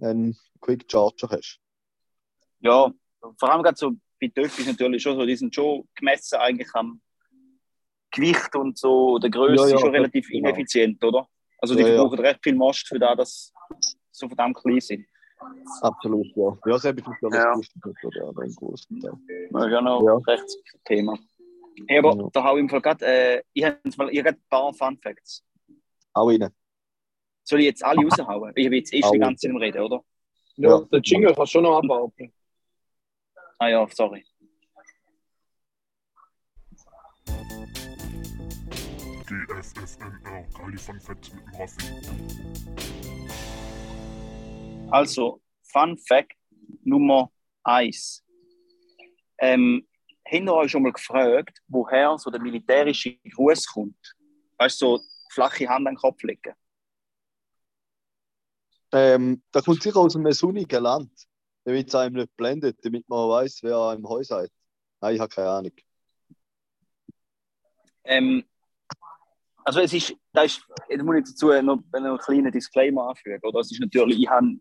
[0.00, 1.58] einen Quick Charger hast.
[2.60, 2.92] Ja,
[3.38, 7.00] vor allem gerade so bei ist natürlich schon so, die sind schon gemessen eigentlich am
[8.10, 10.48] Gewicht und so, der Größe Ja, ja, ist schon relativ genau.
[10.48, 11.28] ineffizient, oder?
[11.58, 11.88] Also die ja.
[11.88, 15.06] verbrauchen recht viel Mast für das, dass sie so verdammt klein sind.
[15.82, 16.58] Absolut, ja.
[16.66, 17.54] Ja, ich nicht alles Ja.
[17.54, 19.12] gewusst, oder aber einen großen Teil.
[19.50, 20.14] Das ist ja noch Ja.
[20.32, 20.44] recht
[20.84, 21.18] Thema.
[21.86, 22.28] Hey, aber Ja.
[22.32, 24.98] da habe ich im Fall gerade, äh, ich habe jetzt mal- ich ein paar Fun
[24.98, 25.44] Facts.
[26.12, 26.48] Auch rein.
[27.44, 28.52] Soll ich jetzt alle raushauen?
[28.56, 30.04] Ich habe jetzt erst die ganze Zeit im Reden, oder?
[30.56, 30.80] Ja, Ja.
[30.80, 32.12] der Jingle kannst du schon noch abbauen.
[33.58, 34.24] Ah ja, sorry.
[39.26, 42.97] GFFNR, geile Fun Facts mit dem Raffi.
[44.90, 46.32] Also, Fun Fact
[46.82, 47.30] Nummer
[47.62, 48.24] 1.
[49.38, 49.86] Ähm,
[50.24, 54.16] habt euch schon mal gefragt, woher so der militärische Gruß kommt?
[54.56, 56.54] Weißt du, so flache Hand an den Kopf legen.
[58.92, 61.12] Ähm, da kommt sicher aus einem sonnigen Land,
[61.64, 64.50] damit es einem nicht blendet, damit man weiß, wer einem Heu sagt.
[65.02, 65.72] Nein, ich habe keine Ahnung.
[68.04, 68.42] Ähm,
[69.68, 73.38] Also es ist, da ist, da muss ich dazu noch, noch einen kleinen Disclaimer anfügen.
[73.42, 73.60] Oder?
[73.60, 74.58] Es ist natürlich, ich habe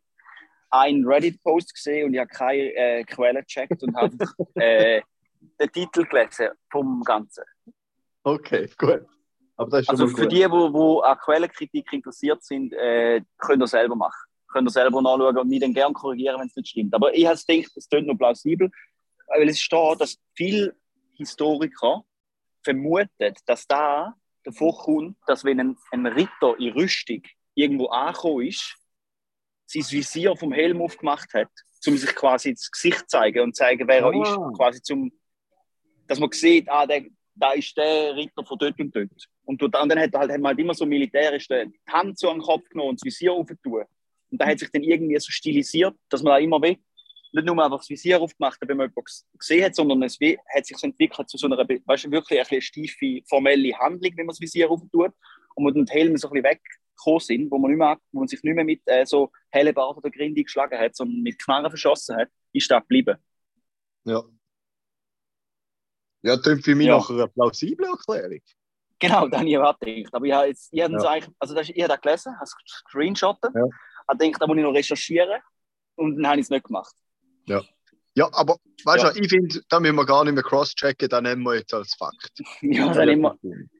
[0.69, 4.15] einen Reddit-Post gesehen und ich habe keine äh, Quelle gecheckt und habe
[4.55, 5.01] äh,
[5.59, 7.43] den Titel gelesen vom Ganzen.
[8.23, 9.05] Okay, gut.
[9.57, 10.31] Das Also für gut.
[10.31, 14.27] die, die, die an Quellenkritik interessiert sind, äh, könnt ihr selber machen.
[14.51, 16.93] Könnt ihr selber nachschauen und mich dann gerne korrigieren, wenn es nicht stimmt.
[16.93, 18.69] Aber ich habe gedacht, es klingt noch plausibel,
[19.27, 20.75] weil es steht, dass viele
[21.15, 22.03] Historiker
[22.63, 27.21] vermuten, dass da davon kommt, dass wenn ein, ein Ritter in Rüstung
[27.55, 28.75] irgendwo angekommen ist,
[29.67, 31.49] sein Visier vom Helm aufgemacht hat,
[31.85, 34.23] um sich quasi ins Gesicht zu zeigen und zeigen, wer er Ah.
[34.23, 35.11] ist, quasi zum,
[36.07, 39.09] dass man sieht, ah, der, da ist der Ritter von dort und dort.
[39.45, 42.29] Und, dort- und dann hat er halt, man halt immer so militärisch die Hand so
[42.29, 43.85] an den Kopf genommen und das Visier aufgetan.
[44.31, 46.77] Und da hat sich dann irgendwie so stilisiert, dass man da immer will,
[47.33, 50.17] nicht nur einfach das Visier aufgemacht hat, wenn man jemanden gesehen hat, sondern es
[50.55, 54.25] hat sich so entwickelt zu so einer, weißt du, wirklich eine steife, formelle Handlung, wenn
[54.25, 55.11] man das Visier auftut.
[55.55, 56.57] Und wo dann die Helme so ein bisschen
[56.97, 59.97] weggekommen sind, wo man, nicht mehr, wo man sich nicht mehr mit äh, so Hellebart
[59.97, 63.17] oder Grindi geschlagen hat, sondern mit Knarren verschossen hat, ist das geblieben.
[64.05, 64.23] Ja.
[66.23, 66.97] Ja, das für mich Ja.
[66.97, 68.41] nach einer plausiblen Erklärung.
[68.99, 69.55] Genau, dann habe ich
[69.93, 70.13] gedacht.
[70.15, 70.99] Aber ich habe jetzt, ich habe Ja.
[70.99, 73.61] so eigentlich, also das, ich habe das gelesen, habe es gescreenshottet, Ja.
[74.07, 75.41] habe gedacht, da muss ich noch recherchieren
[75.95, 76.95] und dann habe ich es nicht gemacht.
[77.45, 79.11] Ja, aber weißt Ja.
[79.13, 81.93] du, ich finde, da müssen wir gar nicht mehr cross-checken, das nehmen wir jetzt als
[81.93, 82.31] Fakt.
[82.61, 83.37] Ja, dann immer,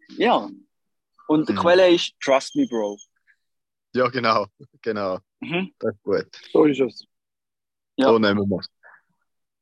[0.09, 0.47] ja.
[1.27, 1.57] Und die Mhm.
[1.57, 2.97] Quelle ist Trust Me, Bro.
[3.93, 4.47] Ja, genau.
[4.81, 5.19] Genau.
[5.39, 5.73] Mhm.
[5.79, 6.27] Das ist gut.
[6.51, 7.05] So ist es.
[7.97, 8.09] Ja.
[8.09, 8.69] So nehmen wir es.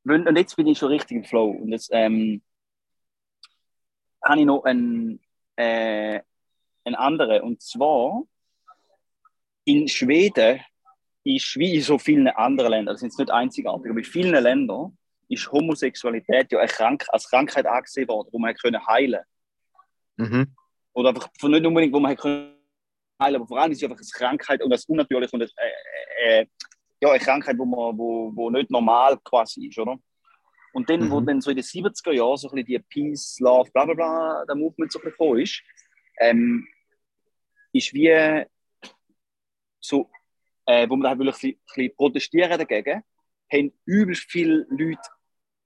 [0.03, 1.49] Und jetzt bin ich schon richtig im Flow.
[1.49, 2.41] Und jetzt ähm,
[4.23, 5.19] habe ich noch einen,
[5.55, 6.21] äh,
[6.83, 7.41] einen anderen.
[7.41, 8.23] Und zwar
[9.63, 10.61] in Schweden
[11.23, 14.43] ist wie in so vielen anderen Ländern, das sind jetzt nicht einzigartig, aber in vielen
[14.43, 14.95] Ländern
[15.27, 19.23] ist Homosexualität ja als Krankheit angesehen worden, wo man können heilen
[20.17, 20.55] Mhm.
[20.95, 22.55] Oder einfach von nicht unbedingt, wo man können
[23.21, 26.41] heilen aber vor allem ist es einfach eine Krankheit und das unnatürlich und das, äh,
[26.41, 26.47] äh,
[27.01, 29.97] ja, eine Krankheit, wo, man, wo, wo nicht normal quasi ist, oder?
[30.73, 31.25] Und dann, wo Mhm.
[31.25, 34.45] dann so in den 70er Jahren so ein bisschen die Peace, Love, bla bla bla,
[34.45, 35.61] der Movement so ein bisschen ist,
[36.19, 36.67] ähm,
[37.71, 38.45] ist wie
[39.79, 40.09] so,
[40.65, 43.03] äh, wo man da wirklich ein bisschen protestieren dagegen,
[43.51, 44.99] haben übelst viele Leute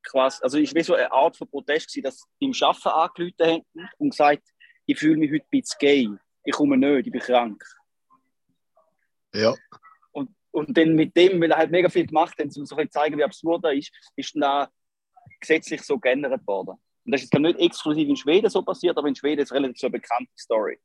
[0.04, 3.64] quasi, also ist wie so eine Art von Protest gewesen, dass die im Arbeiten angerufen
[3.76, 4.44] haben und gesagt,
[4.90, 6.10] ich fühle mich heute ein bisschen gay,
[6.44, 7.64] ich komme nicht, ich bin krank.
[9.36, 9.54] Ja.
[10.12, 12.90] Und, und dann mit dem, weil er halt mega viel gemacht hat, um so zu
[12.90, 14.68] zeigen, wie absurd er ist, ist dann auch
[15.40, 16.76] gesetzlich so geändert worden.
[17.06, 19.56] Und das ist jetzt nicht exklusiv in Schweden so passiert, aber in Schweden ist es
[19.56, 20.80] relativ so eine bekannte Story.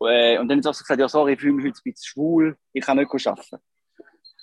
[0.00, 2.56] Äh, Und dann hat er gesagt, ja sorry, ich fühle mich heute ein bisschen schwul,
[2.72, 3.58] ich kann nicht arbeiten.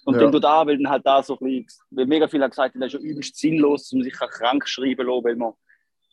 [0.06, 0.22] Und Ja.
[0.22, 2.76] dann tut da, weil dann halt da so ein bisschen, weil mega viele haben gesagt,
[2.76, 5.54] das ist ja übelst sinnlos, man sich krank schreiben lassen, weil man,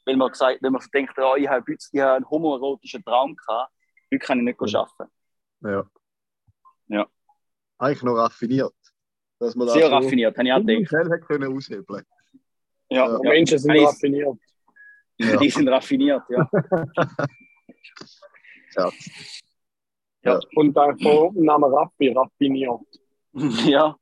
[0.05, 3.35] weil man gesagt, wenn man denkt, ja, ich habe, heute- ich habe einen homoerotischen Traum
[3.37, 3.73] gehabt,
[4.13, 4.81] heute kann ich nicht Ja.
[4.81, 5.13] arbeiten.
[5.61, 5.85] Ja.
[6.89, 7.07] Ja.
[7.79, 8.75] Eigentlich noch raffiniert.
[9.39, 10.89] Dass man das Sehr so raffiniert, habe ich auch gedacht.
[10.89, 12.05] schnell hätte können aushebeln.
[12.91, 13.19] Ja, Ja.
[13.19, 13.83] Die Menschen sind Eins.
[13.89, 14.39] raffiniert.
[15.19, 15.37] Ja.
[15.37, 16.49] Die sind raffiniert, ja.
[20.25, 20.39] Ja.
[20.55, 22.81] Und der Vorname Raffi, raffiniert.
[23.67, 23.97] ja.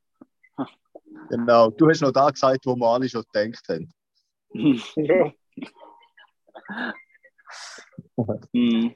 [1.31, 1.71] Genau.
[1.71, 3.91] Du hast noch da gesagt, wo wir alle schon gedacht haben.
[4.97, 5.33] Ja.
[8.53, 8.95] Hm.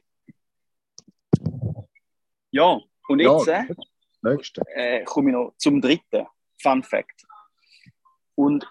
[2.51, 3.65] Ja, und jetzt Ja.
[4.75, 6.27] äh, äh, komme ich noch zum dritten
[6.63, 7.25] Fun Fact.
[8.37, 8.67] Und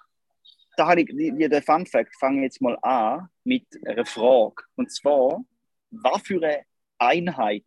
[0.77, 4.63] da habe ich, der Fun Fact fange jetzt mal an mit einer Frage.
[4.75, 5.43] Und zwar,
[5.91, 6.65] was für eine
[6.97, 7.65] Einheit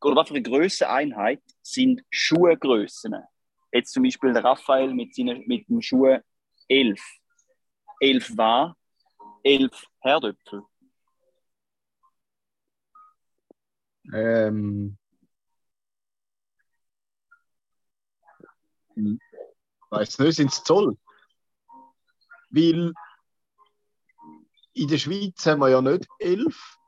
[0.00, 3.14] oder was für eine Größe Einheit sind Schuhgrößen?
[3.70, 6.18] Jetzt zum Beispiel der Raphael mit, seinen, mit dem Schuh
[6.68, 7.00] 11.
[8.00, 8.76] 11 war
[9.42, 10.62] 11 Herdöpfel.
[14.12, 14.98] Ähm.
[18.94, 19.18] Hm.
[19.90, 20.96] Weiß nicht, sind es Zoll?
[22.50, 22.92] Weil
[24.74, 26.78] in der Schweiz haben wir ja nicht 11,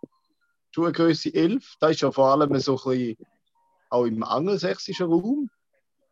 [0.70, 1.76] Schuhgröße 11.
[1.80, 3.16] Das ist ja vor allem so ein bisschen
[3.90, 5.50] auch im angelsächsischen Raum.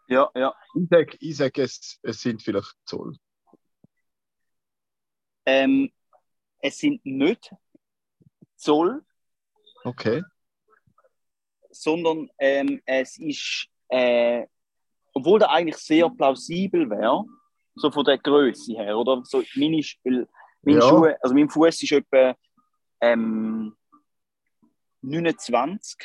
[0.09, 0.55] Ja, ja.
[0.74, 3.16] Ich sage, ich sag, es, es sind vielleicht Zoll.
[5.46, 5.90] Ähm,
[6.62, 7.55] es sind nicht
[8.57, 9.05] Zoll,
[9.85, 10.22] Okay.
[11.70, 14.46] sondern ähm, es ist, äh,
[15.12, 17.25] obwohl der eigentlich sehr plausibel wäre,
[17.75, 19.22] so von der Größe her, oder?
[19.25, 20.29] So meine, weil
[20.62, 20.88] meine Ja.
[20.88, 22.37] Schuhe, also mein Fuß ist etwa
[23.01, 23.77] ähm,
[25.03, 25.98] 29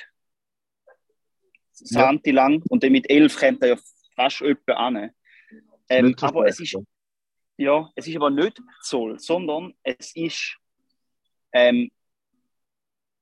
[1.92, 2.00] Ja.
[2.02, 3.78] Santi lang und dann mit 11 kommt er ja
[4.16, 5.12] fast etwa an.
[5.90, 6.76] Ähm, aber es ist,
[7.58, 10.58] ja, es ist aber nicht Zoll, sondern es ist
[11.52, 11.92] ähm,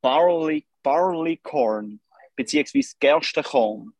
[0.01, 2.01] Barley, Barleycorn,
[2.35, 3.93] beziehungsweise Gerstenkorn.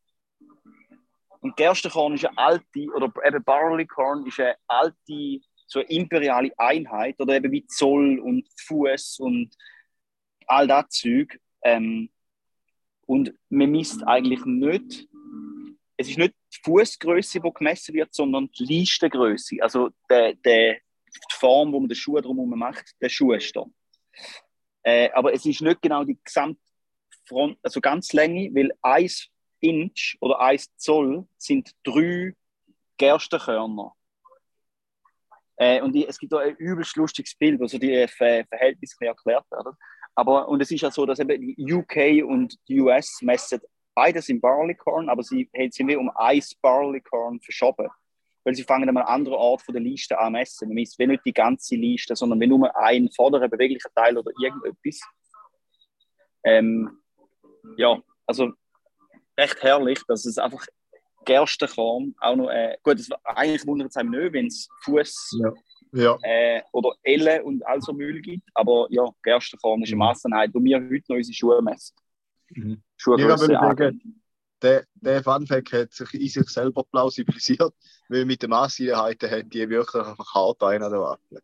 [1.40, 7.20] Und Gerstenkorn ist eine alte, oder eben Barleycorn ist eine alte, so eine imperiale Einheit,
[7.20, 9.56] oder eben wie Zoll und Fuß und
[10.48, 11.40] all das Zeug.
[11.64, 12.10] Ähm,
[13.08, 15.08] und man misst eigentlich nicht,
[15.98, 19.58] es ist nicht die Fußgröße, die gemessen wird, sondern die Leistengröße.
[19.62, 20.80] Also der, die
[21.32, 23.74] Form, wo man den Schuh drumherum macht, der Schuhstand.
[24.84, 26.62] Äh, aber es ist nicht genau die gesamte
[27.28, 29.30] Front, also ganz Länge, weil 1
[29.62, 32.34] Inch oder 1 Zoll sind drei
[32.98, 33.94] Gerstenkörner.
[35.58, 39.06] Äh, und die, es gibt da ein übelst lustiges Bild, wo so die Ver Verhältnisse
[39.06, 39.74] erklärt werden.
[40.14, 43.60] Aber, und es ist ja so, dass eben die UK und die US messen
[43.96, 47.88] beides im Barleycorn, aber sie sind wie um ein Barleycorn verschoben.
[48.44, 50.68] Weil sie fangen an einem anderen Ort von der Liste an messen.
[50.68, 55.00] Man misst nicht die ganze Liste, sondern wenn nur ein vorderer beweglicher Teil oder irgendetwas.
[56.44, 57.00] Ähm,
[57.78, 58.52] ja, also
[59.36, 60.64] recht herrlich, dass es einfach
[61.26, 65.54] Gerstenkorn auch noch, äh, gut, es, eigentlich wundert es einem nicht, wenn es Fuß Ja.
[65.92, 66.18] Ja.
[66.22, 70.64] äh, oder Elle und all so Müll gibt, aber ja, Gerstenkorn ist eine Massenheit, wo
[70.64, 71.96] wir heute noch unsere Schuhe messen.
[72.50, 72.82] Mhm.
[72.98, 74.22] Schuhgröße Ja, angeben.
[74.62, 77.74] Der, der Funfact hat sich in sich selber plausibilisiert,
[78.10, 81.42] weil mit den Masseinheiten hat die wirklich einfach hart einen an der Waffe.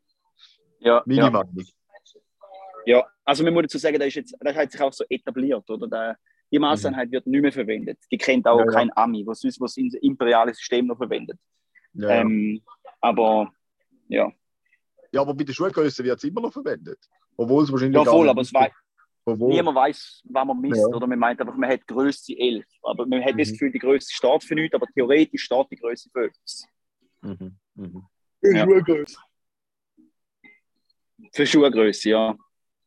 [0.80, 1.30] Ja, Meine ja.
[1.30, 1.66] Meinung.
[2.86, 5.70] Ja, also man muss dazu sagen, das, ist jetzt, das hat sich auch so etabliert,
[5.70, 5.88] oder?
[5.88, 6.18] Der,
[6.52, 8.00] die Maßeinheit wird nicht mehr verwendet.
[8.12, 8.72] Die kennt auch Ja, ja.
[8.72, 11.38] kein Ami, was sonst was das imperiale System noch verwendet.
[11.94, 12.22] Ja, ja.
[12.22, 12.62] Ähm,
[13.00, 13.54] aber
[14.08, 14.32] ja,
[15.12, 17.00] ja, aber bei den Schuhgrößen wird es immer noch verwendet.
[17.36, 18.72] Obwohl es wahrscheinlich ja gar voll, nicht aber es wei
[19.24, 20.88] Obwohl, niemand weiß, was man misst, Ja.
[20.96, 22.66] oder man meint einfach, man hat Größe 11.
[22.82, 23.52] Aber man hat das Mhm.
[23.54, 26.66] Gefühl, die Größe steht für nichts, aber theoretisch steht die Größe für etwas.
[27.22, 27.56] Mhm.
[27.76, 28.04] Mhm.
[28.42, 28.66] In Ja.
[28.66, 29.18] Schuhgröße.
[31.34, 32.36] Für Schuhgröße, ja.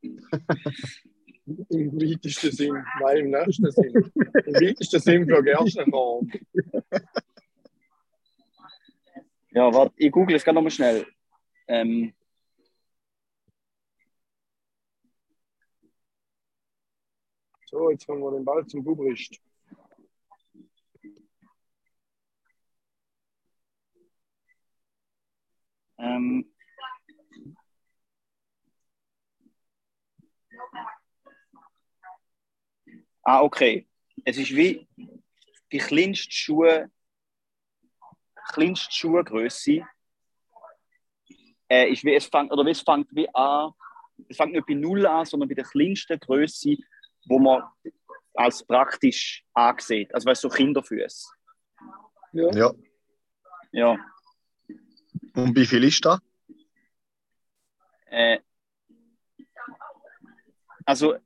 [0.02, 2.84] Im weitesten Sinn.
[3.00, 3.94] Nein, im nächsten Sinn.
[3.94, 6.32] Im weitesten Sinn für Gerstenkorn.
[9.52, 11.06] Ja, warte, ich google es gerade nochmal schnell.
[11.68, 12.12] Ähm,
[17.74, 19.40] So, jetzt haben wir den Ball zum Bubrist.
[25.98, 26.48] ähm,
[33.24, 33.88] ah, okay.
[34.24, 34.86] Es ist wie
[35.72, 36.92] die kleinste Schuhe,
[38.52, 39.84] kleinste Schuhgröße.
[41.68, 43.72] Äh, ist wie es fängt, oder wie es fängt wie an,
[44.28, 46.76] es fängt nicht bei Null an, sondern bei der kleinsten Größe,
[47.26, 47.62] wo man
[48.34, 50.08] als praktisch angesehen.
[50.12, 51.28] Also weißt du, so Kinderfüße.
[52.32, 52.50] Ja.
[52.52, 52.72] Ja.
[53.72, 53.96] Ja.
[55.34, 56.20] Und wie viel ist das?
[58.06, 58.38] Äh,
[60.84, 61.16] also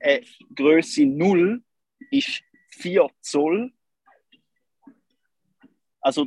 [0.00, 1.62] äh, Größe 0
[2.10, 3.72] ist 4 Zoll,
[6.00, 6.26] also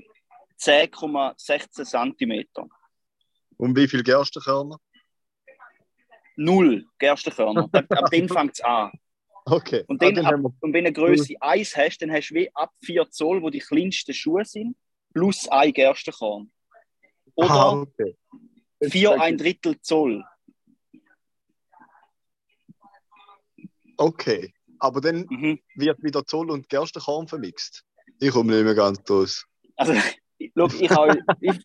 [0.60, 2.68] 10,16 Zentimeter.
[3.58, 4.78] Und wie viel Gerstenkörner?
[6.36, 7.70] Null Gerstenkörner.
[7.72, 8.92] ab, ab dem fängt es an.
[9.46, 9.84] Okay.
[9.88, 12.30] Und, dann, Ah, dann ab, haben wir, und wenn du Größe 1 hast, dann hast
[12.30, 14.76] du wie ab 4 Zoll, wo die kleinsten Schuhe sind,
[15.14, 16.52] plus ein Gerstenkorn.
[17.36, 18.16] Oder ah, okay.
[18.84, 20.24] 4 ein Drittel Zoll.
[23.98, 24.54] okay.
[24.80, 25.60] Aber dann Mhm.
[25.76, 27.84] wird wieder Zoll und Gerstenkorn vermixt.
[28.20, 29.46] Ich komme nicht mehr ganz draus.
[29.76, 29.94] Also,
[30.56, 31.60] schau, ich, habe, ich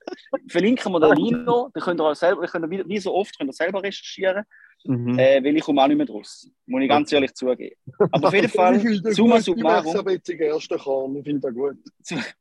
[0.49, 3.51] verlinke mir den Lino, dann könnt ihr auch selber, ihr könnt wie, so oft könnt
[3.51, 4.45] ihr selber recherchieren,
[4.85, 5.19] Mhm.
[5.19, 6.49] äh, weil ich komme auch nicht mehr draus.
[6.67, 7.75] Muss ich ganz ehrlich zugeben.
[8.12, 8.79] Aber auf jeden Fall,
[9.15, 9.39] summa?
[9.39, 10.05] Ich summarum,
[10.37, 11.17] Gerstenkorn.
[11.17, 11.77] Ich finde das gut.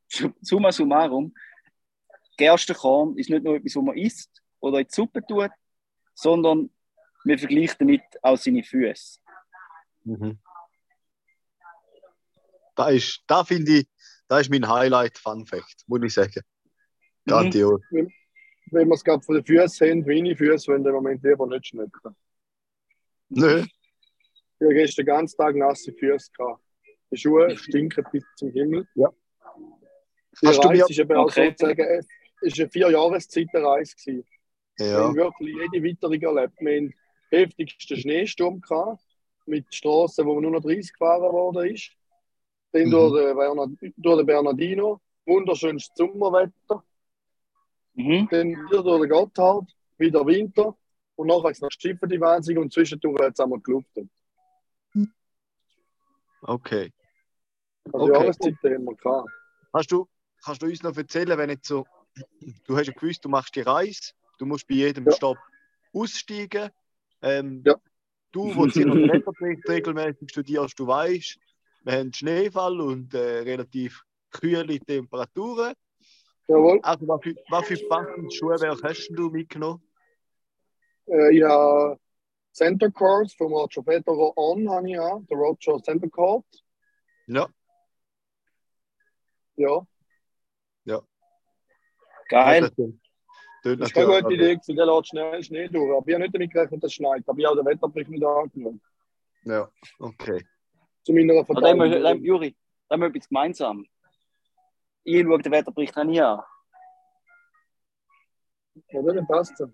[0.10, 1.34] su- summa summarum,
[2.38, 5.50] Gerstenkorn ist nicht nur etwas, was man isst oder in die Suppe tut,
[6.13, 6.69] sondern
[7.24, 9.19] wir vergleichen damit auch seine Füße.
[10.04, 10.38] Mhm.
[12.76, 13.88] Da ist, da finde ich,
[14.27, 16.41] da ist mein Highlight Fun Fact, muss ich sagen.
[17.25, 17.29] Mhm.
[17.31, 17.81] Grandios.
[17.91, 21.67] Wenn wir es gerade von den Füßen haben, meine Füße wollen im Moment lieber nicht
[21.67, 22.15] schmecken.
[23.29, 23.63] Nö.
[24.59, 26.61] Ich habe gestern den ganzen Tag nasse Füße gehabt.
[27.11, 28.88] Die Schuhe stinken bis zum Himmel.
[28.95, 29.09] Ja.
[30.41, 31.49] Die Hast du Reise mir- ist eben auch Okay.
[31.51, 32.07] sozusagen, es
[32.41, 34.27] ist eine vier Jahreszeit der Reise gewesen.
[34.77, 35.03] Wir Ja.
[35.03, 36.53] haben wirklich jede Witterung erlebt.
[36.59, 36.93] Wir haben den
[37.29, 39.01] heftigsten Schneesturm gehabt,
[39.45, 41.91] mit Straßen, wo nur noch 30 gefahren worden ist.
[42.75, 42.91] Dann Mhm.
[42.91, 46.83] durch, den Bernard, durch den Bernardino, wunderschönes Sommerwetter.
[47.93, 48.27] Mhm.
[48.29, 50.75] Dann wieder durch den Gotthard, wieder Winter.
[51.15, 54.09] Und nachher ist noch Schiffen die Wahnsinn und zwischendurch hat es einmal geluftet.
[56.41, 56.91] Okay.
[57.93, 58.13] Also Okay.
[58.13, 59.29] Jahreszeiten haben wir gehabt.
[59.73, 60.07] Hast du,
[60.43, 61.85] kannst du uns noch erzählen, wenn jetzt so,
[62.67, 65.11] du hast ja gewusst, du machst die Reise, du musst bei jedem Ja.
[65.13, 65.38] Stopp
[65.93, 66.69] aussteigen.
[67.21, 67.75] Ähm, Ja.
[68.33, 71.38] du, wo sicher den Wetterbericht regelmäßig studierst, du weißt,
[71.86, 75.74] wir haben Schneefall und äh, relativ kühle Temperaturen.
[76.48, 76.80] Jawohl.
[76.84, 79.82] Also, was für, was für passendes Schuhwerk hast du mitgenommen?
[81.08, 82.00] Äh, ich habe
[82.52, 86.45] Center Court vom Roger Federer On, habe ich auch, der Roger Center Court.
[87.28, 87.48] Ja,
[89.58, 91.02] Ja,
[92.30, 92.62] Geil.
[92.62, 93.02] das klingt-
[93.62, 95.95] klingt das ist keine gute Idee, gewesen, der lässt schnell Schnee durch.
[95.95, 97.24] Aber ich habe nicht damit gerechnet, dass es schneit.
[97.28, 98.82] Aber ich habe den Wetterbericht nicht angenommen.
[99.43, 99.69] Ja,
[100.00, 100.43] okay.
[101.06, 102.26] Zu meiner Aber dann haben wir, dann, Verteidigung.
[102.26, 102.56] Juri,
[102.89, 103.86] dann haben wir etwas gemeinsam.
[105.04, 106.41] Ich schaue den Wetterbericht auch nie an.
[108.88, 109.13] Oder?
[109.13, 109.70] Dann passt es.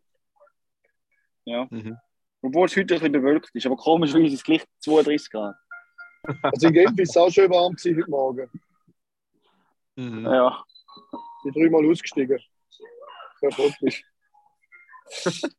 [1.46, 1.68] Ja.
[1.70, 1.98] Mhm.
[2.42, 3.66] Obwohl es heute ein bisschen bewölkt ist.
[3.66, 5.56] Aber komischerweise ist es gleich 32 Grad.
[6.44, 8.50] Also in Genf ist es auch schön warm gewesen heute Morgen.
[9.96, 10.26] Mhm.
[10.26, 10.64] Ja.
[11.46, 12.40] Ich bin dreimal ausgestiegen.
[13.42, 14.04] Ja, wirklich.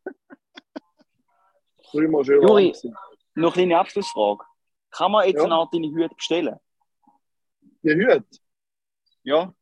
[1.92, 2.68] dreimal schön warm Juri.
[2.68, 2.94] gewesen.
[3.34, 4.44] Noch eine kleine Abschlussfrage.
[4.92, 5.44] Kann man jetzt Ja.
[5.44, 6.56] eine Art deine Hüte bestellen?
[7.82, 8.24] Die Hüte.
[9.24, 9.52] Ja.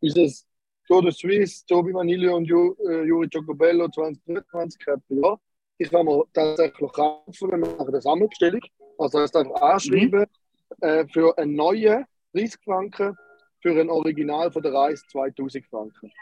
[0.00, 0.46] ist es
[0.86, 5.02] Tour de Suisse, Tobi Vanille und äh, Juri Giacobello 2023 gehabt.
[5.08, 5.36] Ja,
[5.78, 8.60] ich kann mir tatsächlich kaufen, wir machen eine Sammelbestellung.
[8.98, 10.26] Also das einfach anschreiben
[10.80, 13.16] äh, für einen neuen 30 Franken,
[13.60, 16.12] für ein Original von der Reise 2000 Franken.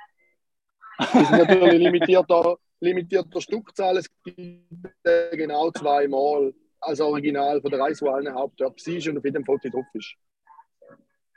[0.99, 3.97] Das ist natürlich limitierter, limitierter Stückzahl.
[3.97, 4.39] Es gibt
[5.05, 9.45] äh, genau zweimal als Original von der Reise, wo allen Hauptort war und auf jedem
[9.45, 10.15] Foto drauf ist.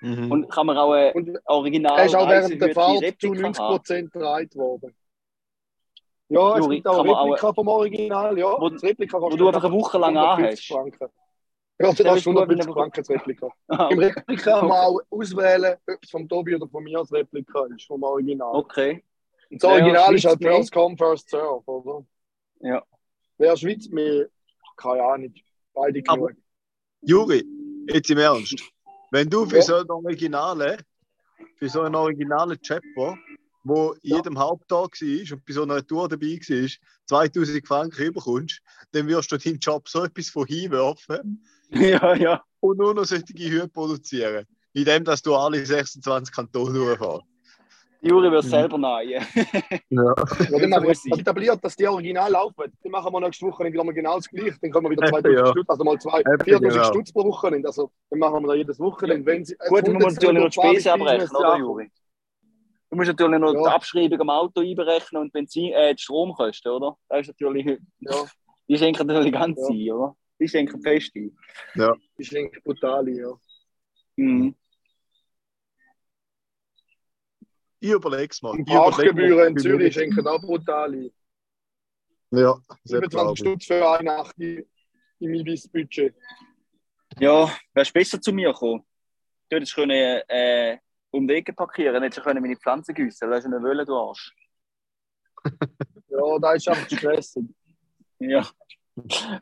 [0.01, 0.31] Mhm.
[0.31, 3.41] Und kann man auch ein Und Original Er ist auch während der Fahrt zu Replika
[3.41, 3.75] 90 haben?
[3.75, 4.95] Prozent bereit worden.
[6.29, 8.55] Ja, es Juri, gibt auch eine man auch- Replika vom Original, ja.
[8.59, 10.65] Wo- das Replika wo du einfach eine Woche lang anhast.
[10.65, 11.07] Franken.
[11.79, 13.49] Ja, das ist dir vor, wenn 150 du- Franken das Replika.
[13.67, 17.11] Ah, Im Replika kann man auch auswählen, ob es vom Tobi oder von mir das
[17.11, 18.55] Replika ist, vom Original.
[18.55, 19.03] Okay.
[19.49, 22.05] Und das Original ist halt first come, first serve, oder?
[22.61, 22.83] Ja.
[23.37, 24.27] Wer Schweiz mehr,
[24.77, 25.33] keine Ahnung.
[25.73, 26.41] Beide Aber- genug.
[27.01, 27.43] Juri,
[27.89, 28.55] jetzt im Ernst.
[29.11, 29.61] Wenn du für Ja.
[29.61, 30.77] so einen Originale,
[31.57, 33.17] für so einen originalen Chapter,
[33.63, 34.15] wo in Ja.
[34.17, 36.67] jedem Haupttag war und bei so einer Tour dabei war,
[37.07, 42.43] 2000 Franken überkommst, dann wirst du deinen Job so etwas von hinwerfen Ja, ja.
[42.59, 44.45] und nur noch solche Hüte produzieren.
[44.73, 47.23] Indem, dass du alle 26 Kantone durchfährst.
[48.05, 48.49] Juri wird Mhm.
[48.49, 49.07] selber nein.
[49.89, 50.13] Ja.
[50.13, 51.19] Ja, wir muss sein.
[51.19, 52.65] etabliert, dass die Original laufen.
[52.83, 54.57] Dann machen wir nächste Woche wieder mal genau das gleiche.
[54.61, 55.47] Dann können wir wieder Eben, 2000 ja.
[55.47, 56.83] Stutz, also mal zwei, Eben, 4000 genau.
[56.85, 57.67] Stutz pro Wochenende.
[57.69, 59.25] Also dann machen wir da jedes Wochenende.
[59.25, 61.57] Wenn sie, Gut, man muss natürlich noch die Spesen abrechnen, oder Ja.
[61.57, 61.91] Juri?
[62.89, 63.59] Du musst natürlich noch Ja.
[63.61, 66.97] die Abschreibung am Auto einberechnen und Benzin, äh, die Stromkosten, oder?
[67.09, 68.15] Das ist natürlich, Ja,
[68.67, 69.67] die schenken natürlich ganz Ja.
[69.73, 70.15] ein, oder?
[70.39, 71.35] Die schenken fest ein.
[72.17, 73.31] ist eigentlich brutal, ja.
[74.17, 74.55] Mhm.
[77.83, 78.51] Ich überleg's mal.
[78.51, 81.11] Und Parkgebühren in Zürich schenken auch brutal ein.
[82.31, 83.39] Ja, sehr 27 traurig.
[83.39, 84.65] Stutz für eine Nacht im
[85.19, 86.15] im Ibis-Budget.
[87.19, 88.85] Ja, wärst besser zu mir gekommen.
[89.49, 90.77] Du hättest können, äh,
[91.11, 93.29] um die Ecke parkieren, hättest du können meine Pflanzen gießen.
[93.29, 94.33] Das ist eine Wölle, du Arsch.
[96.07, 97.43] Ja, da ist einfach stressig.
[98.19, 98.47] Ja.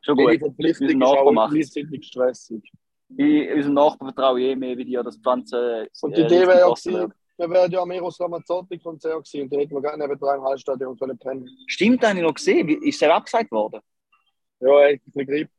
[0.02, 0.40] Schon gut.
[0.40, 2.72] Verpflichtung Unser ist Nachbar auch gleichzeitig stressig.
[3.18, 5.88] Ich, unserem Nachbarn vertraue ich eh mehr wie dir, dass die Pflanzen.
[6.02, 7.14] Und die äh, Idee richtig wäre ja gewesen.
[7.42, 10.44] Wir wären ja am Eros Ramazzotti-Konzert gewesen und da hätten wir gerne neben dran im
[10.46, 11.50] Hallstadion können pennen.
[11.68, 12.68] Stimmt, habe ich noch gesehen.
[12.84, 13.82] Ist der abgesagt worden?
[14.60, 15.50] Ja, echt ein bisschen Grip.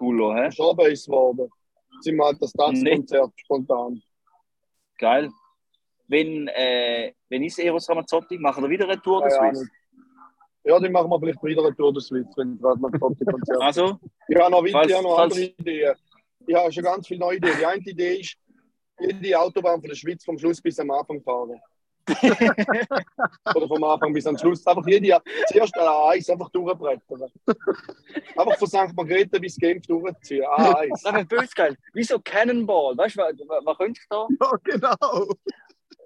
[0.00, 0.42] Cool, hä?
[0.44, 1.48] Verschoben ist worden.
[2.00, 4.02] Sind wir halt das Tanzkonzert spontan.
[4.98, 5.30] Geil.
[6.08, 9.60] Wenn, äh, wenn ist Eros Ramazzotti, machen wir wieder eine Tour des Keine Swiss.
[9.60, 9.70] Ahnung.
[10.64, 13.28] Ja, dann machen wir vielleicht wieder eine Tour der Schweiz, wenn gerade mal Konzert
[13.60, 15.94] Also, Ich habe noch, Falls- ich habe noch falls- andere Ideen.
[16.46, 17.56] Ich habe schon ganz viele neue Ideen.
[17.58, 18.36] Die eine Idee ist,
[19.00, 21.60] jede Autobahn von der Schweiz vom Schluss bis am Anfang fahren.
[23.54, 24.66] Oder vom Anfang bis am Schluss.
[24.66, 27.30] Einfach jede, zuerst A1 einfach durchbrettern.
[28.36, 28.94] Einfach von St.
[28.96, 30.42] Margrethe bis Genf durchziehen.
[30.44, 30.88] A1.
[31.04, 31.76] das ist böse geil.
[31.92, 32.96] Wieso Cannonball?
[32.96, 34.26] Weißt du, was, könnte ich da?
[34.40, 35.34] Ja, genau.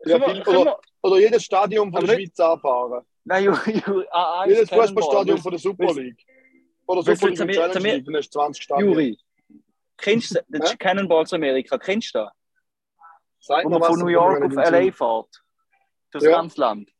[0.06, 3.04] Ja, wir- oder, wir- oder jedes Stadion von der Schweiz anfahren.
[3.24, 4.68] Nein, Ju- Ju- A1 Jedes.
[4.70, 6.22] Fußballstadion von der Super League.
[6.86, 8.04] Oder Super League Challenge League.
[8.04, 8.90] Dann hast du 20 Stadien.
[8.90, 9.18] Juri,
[9.96, 10.78] kennst du den?
[10.78, 11.78] Cannonball zu Amerika?
[11.78, 12.28] Kennst du das?
[13.46, 15.42] Sag Wo man von New York auf LA fährt.
[16.12, 16.30] Durchs Ja.
[16.30, 16.90] ganze Land.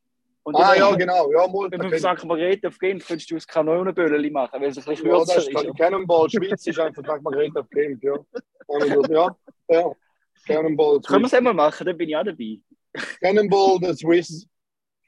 [0.43, 1.31] Und Ah ja, genau.
[1.31, 1.97] Ja, mal, Wenn du ich.
[1.99, 2.23] St.
[2.23, 5.47] Margrethe auf Genf könntest du das Kanonenböllchen machen, weil es ein bisschen Ja, kürzer das
[5.47, 5.63] ist.
[5.63, 6.29] ist Cannonball.
[6.29, 7.23] Schweiz ist einfach St.
[7.23, 8.13] Margrethe auf Genf, ja.
[9.09, 9.35] Ja,
[9.69, 9.91] ja.
[10.45, 11.01] Cannonball.
[11.01, 12.59] Können wir es einmal machen, dann bin ich auch dabei.
[13.21, 14.47] Cannonball, the Swiss.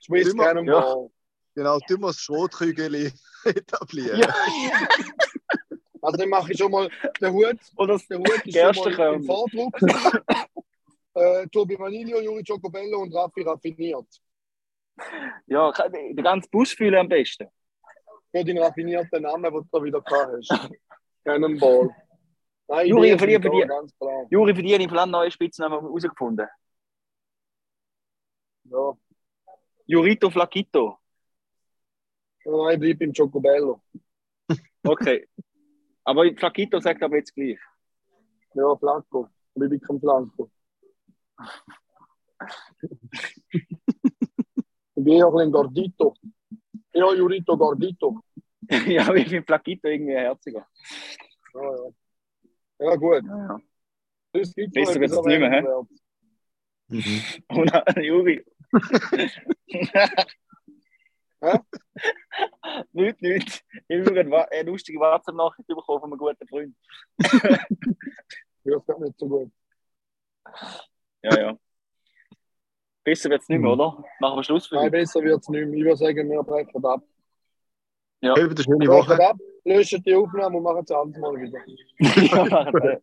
[0.01, 1.09] Swiss Immer- Cannonball.
[1.53, 3.11] Genau, du musst Schrotkügel
[3.45, 4.21] etablieren.
[4.21, 4.33] Ja.
[6.01, 6.89] Also dann mache ich schon mal
[7.21, 7.57] den Hut.
[7.75, 9.77] Oder das Der Hut ist schon mal im Vordruck.
[11.17, 14.07] Äh, Tobi Vanillo, Juri Giacobello und Raffi raffiniert.
[15.47, 17.47] Ja, den ganzen Bus fühlen am besten.
[18.31, 20.49] für deinen raffinierten Namen, den du da wieder gehabt hast.
[21.23, 21.89] Cannonball.
[22.67, 24.25] Nein, Juri, für die- für die- ganz klar.
[24.29, 26.47] Juri, für die habe ich einen neuen Spitznamen herausgefunden.
[28.65, 28.93] Ja.
[29.85, 30.97] Jurito Flakito.
[32.45, 33.81] Nein, bleib im Chocobello.
[34.83, 35.27] Okay.
[36.05, 37.59] aber Flakito sagt aber jetzt gleich.
[38.53, 39.27] Ja, Flanco.
[39.53, 40.49] Bleib ich kein Flanco.
[44.95, 46.15] Ich bin auch ein Gordito.
[46.93, 48.21] Ja, Jurito Gordito.
[48.69, 50.67] ja, ich finde Flakito irgendwie herziger.
[51.53, 51.89] Ja, ja.
[52.79, 53.23] ja gut.
[53.23, 53.59] Ja.
[54.33, 55.63] Das gibt Besser wird's etwas nicht mehr, hä?
[56.89, 57.21] Mhm.
[57.49, 58.43] Und äh, Juri.
[62.91, 63.63] Nicht, nicht.
[63.87, 66.75] Ich habe eine lustige WhatsApp-Nachricht bekommen von einem guten Freund.
[68.63, 69.51] Ja, das geht nicht so gut.
[71.23, 71.57] Ja, ja.
[73.03, 74.03] Besser wird es nicht mehr, oder?
[74.19, 74.91] Machen wir Schluss für Nein, heute.
[74.91, 75.77] besser wird es nicht mehr.
[75.79, 77.03] Ich würde sagen, wir brechen ab.
[78.23, 79.29] Habt eine schöne Brechen Woche.
[79.29, 81.59] ab, löschen die Aufnahme und machen es abends mal wieder.
[81.99, 83.01] ja, machen wir.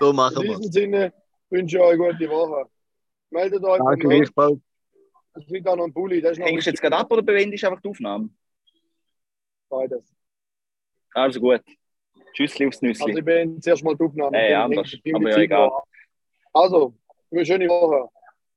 [0.00, 1.12] So In machen wir diesem Sinne
[1.50, 2.68] wünsche ich euch eine gute Woche.
[3.30, 4.58] Meldet euch Danke, gleichfalls.
[5.34, 6.20] Es liegt auch noch ein Bulli.
[6.20, 8.28] Das ist noch Hängst du jetzt gerade ab oder bewendest du einfach die Aufnahme?
[9.68, 10.14] Beides.
[11.14, 11.62] Also gut.
[12.34, 13.18] Tschüssli aufs Also Nüssli.
[13.18, 14.36] ich bin zuerst mal die Aufnahme.
[14.36, 14.94] Äh, anders.
[15.14, 15.70] Aber ja, egal.
[16.54, 16.94] Also,
[17.32, 18.08] eine schöne Woche.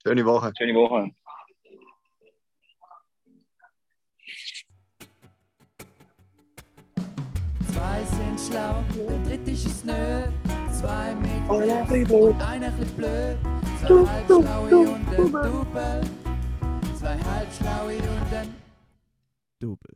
[0.05, 0.51] Schöne Woche.
[0.57, 1.11] Schöne Woche.
[7.71, 10.23] Zwei sind schlau, der dritte ist nö.
[10.71, 13.37] Zwei mit Grips und einer chli blöd.
[13.79, 16.01] Zwei halbschlaue und ein Double.
[16.97, 18.55] Zwei halbschlaue und ein
[19.59, 19.94] Double.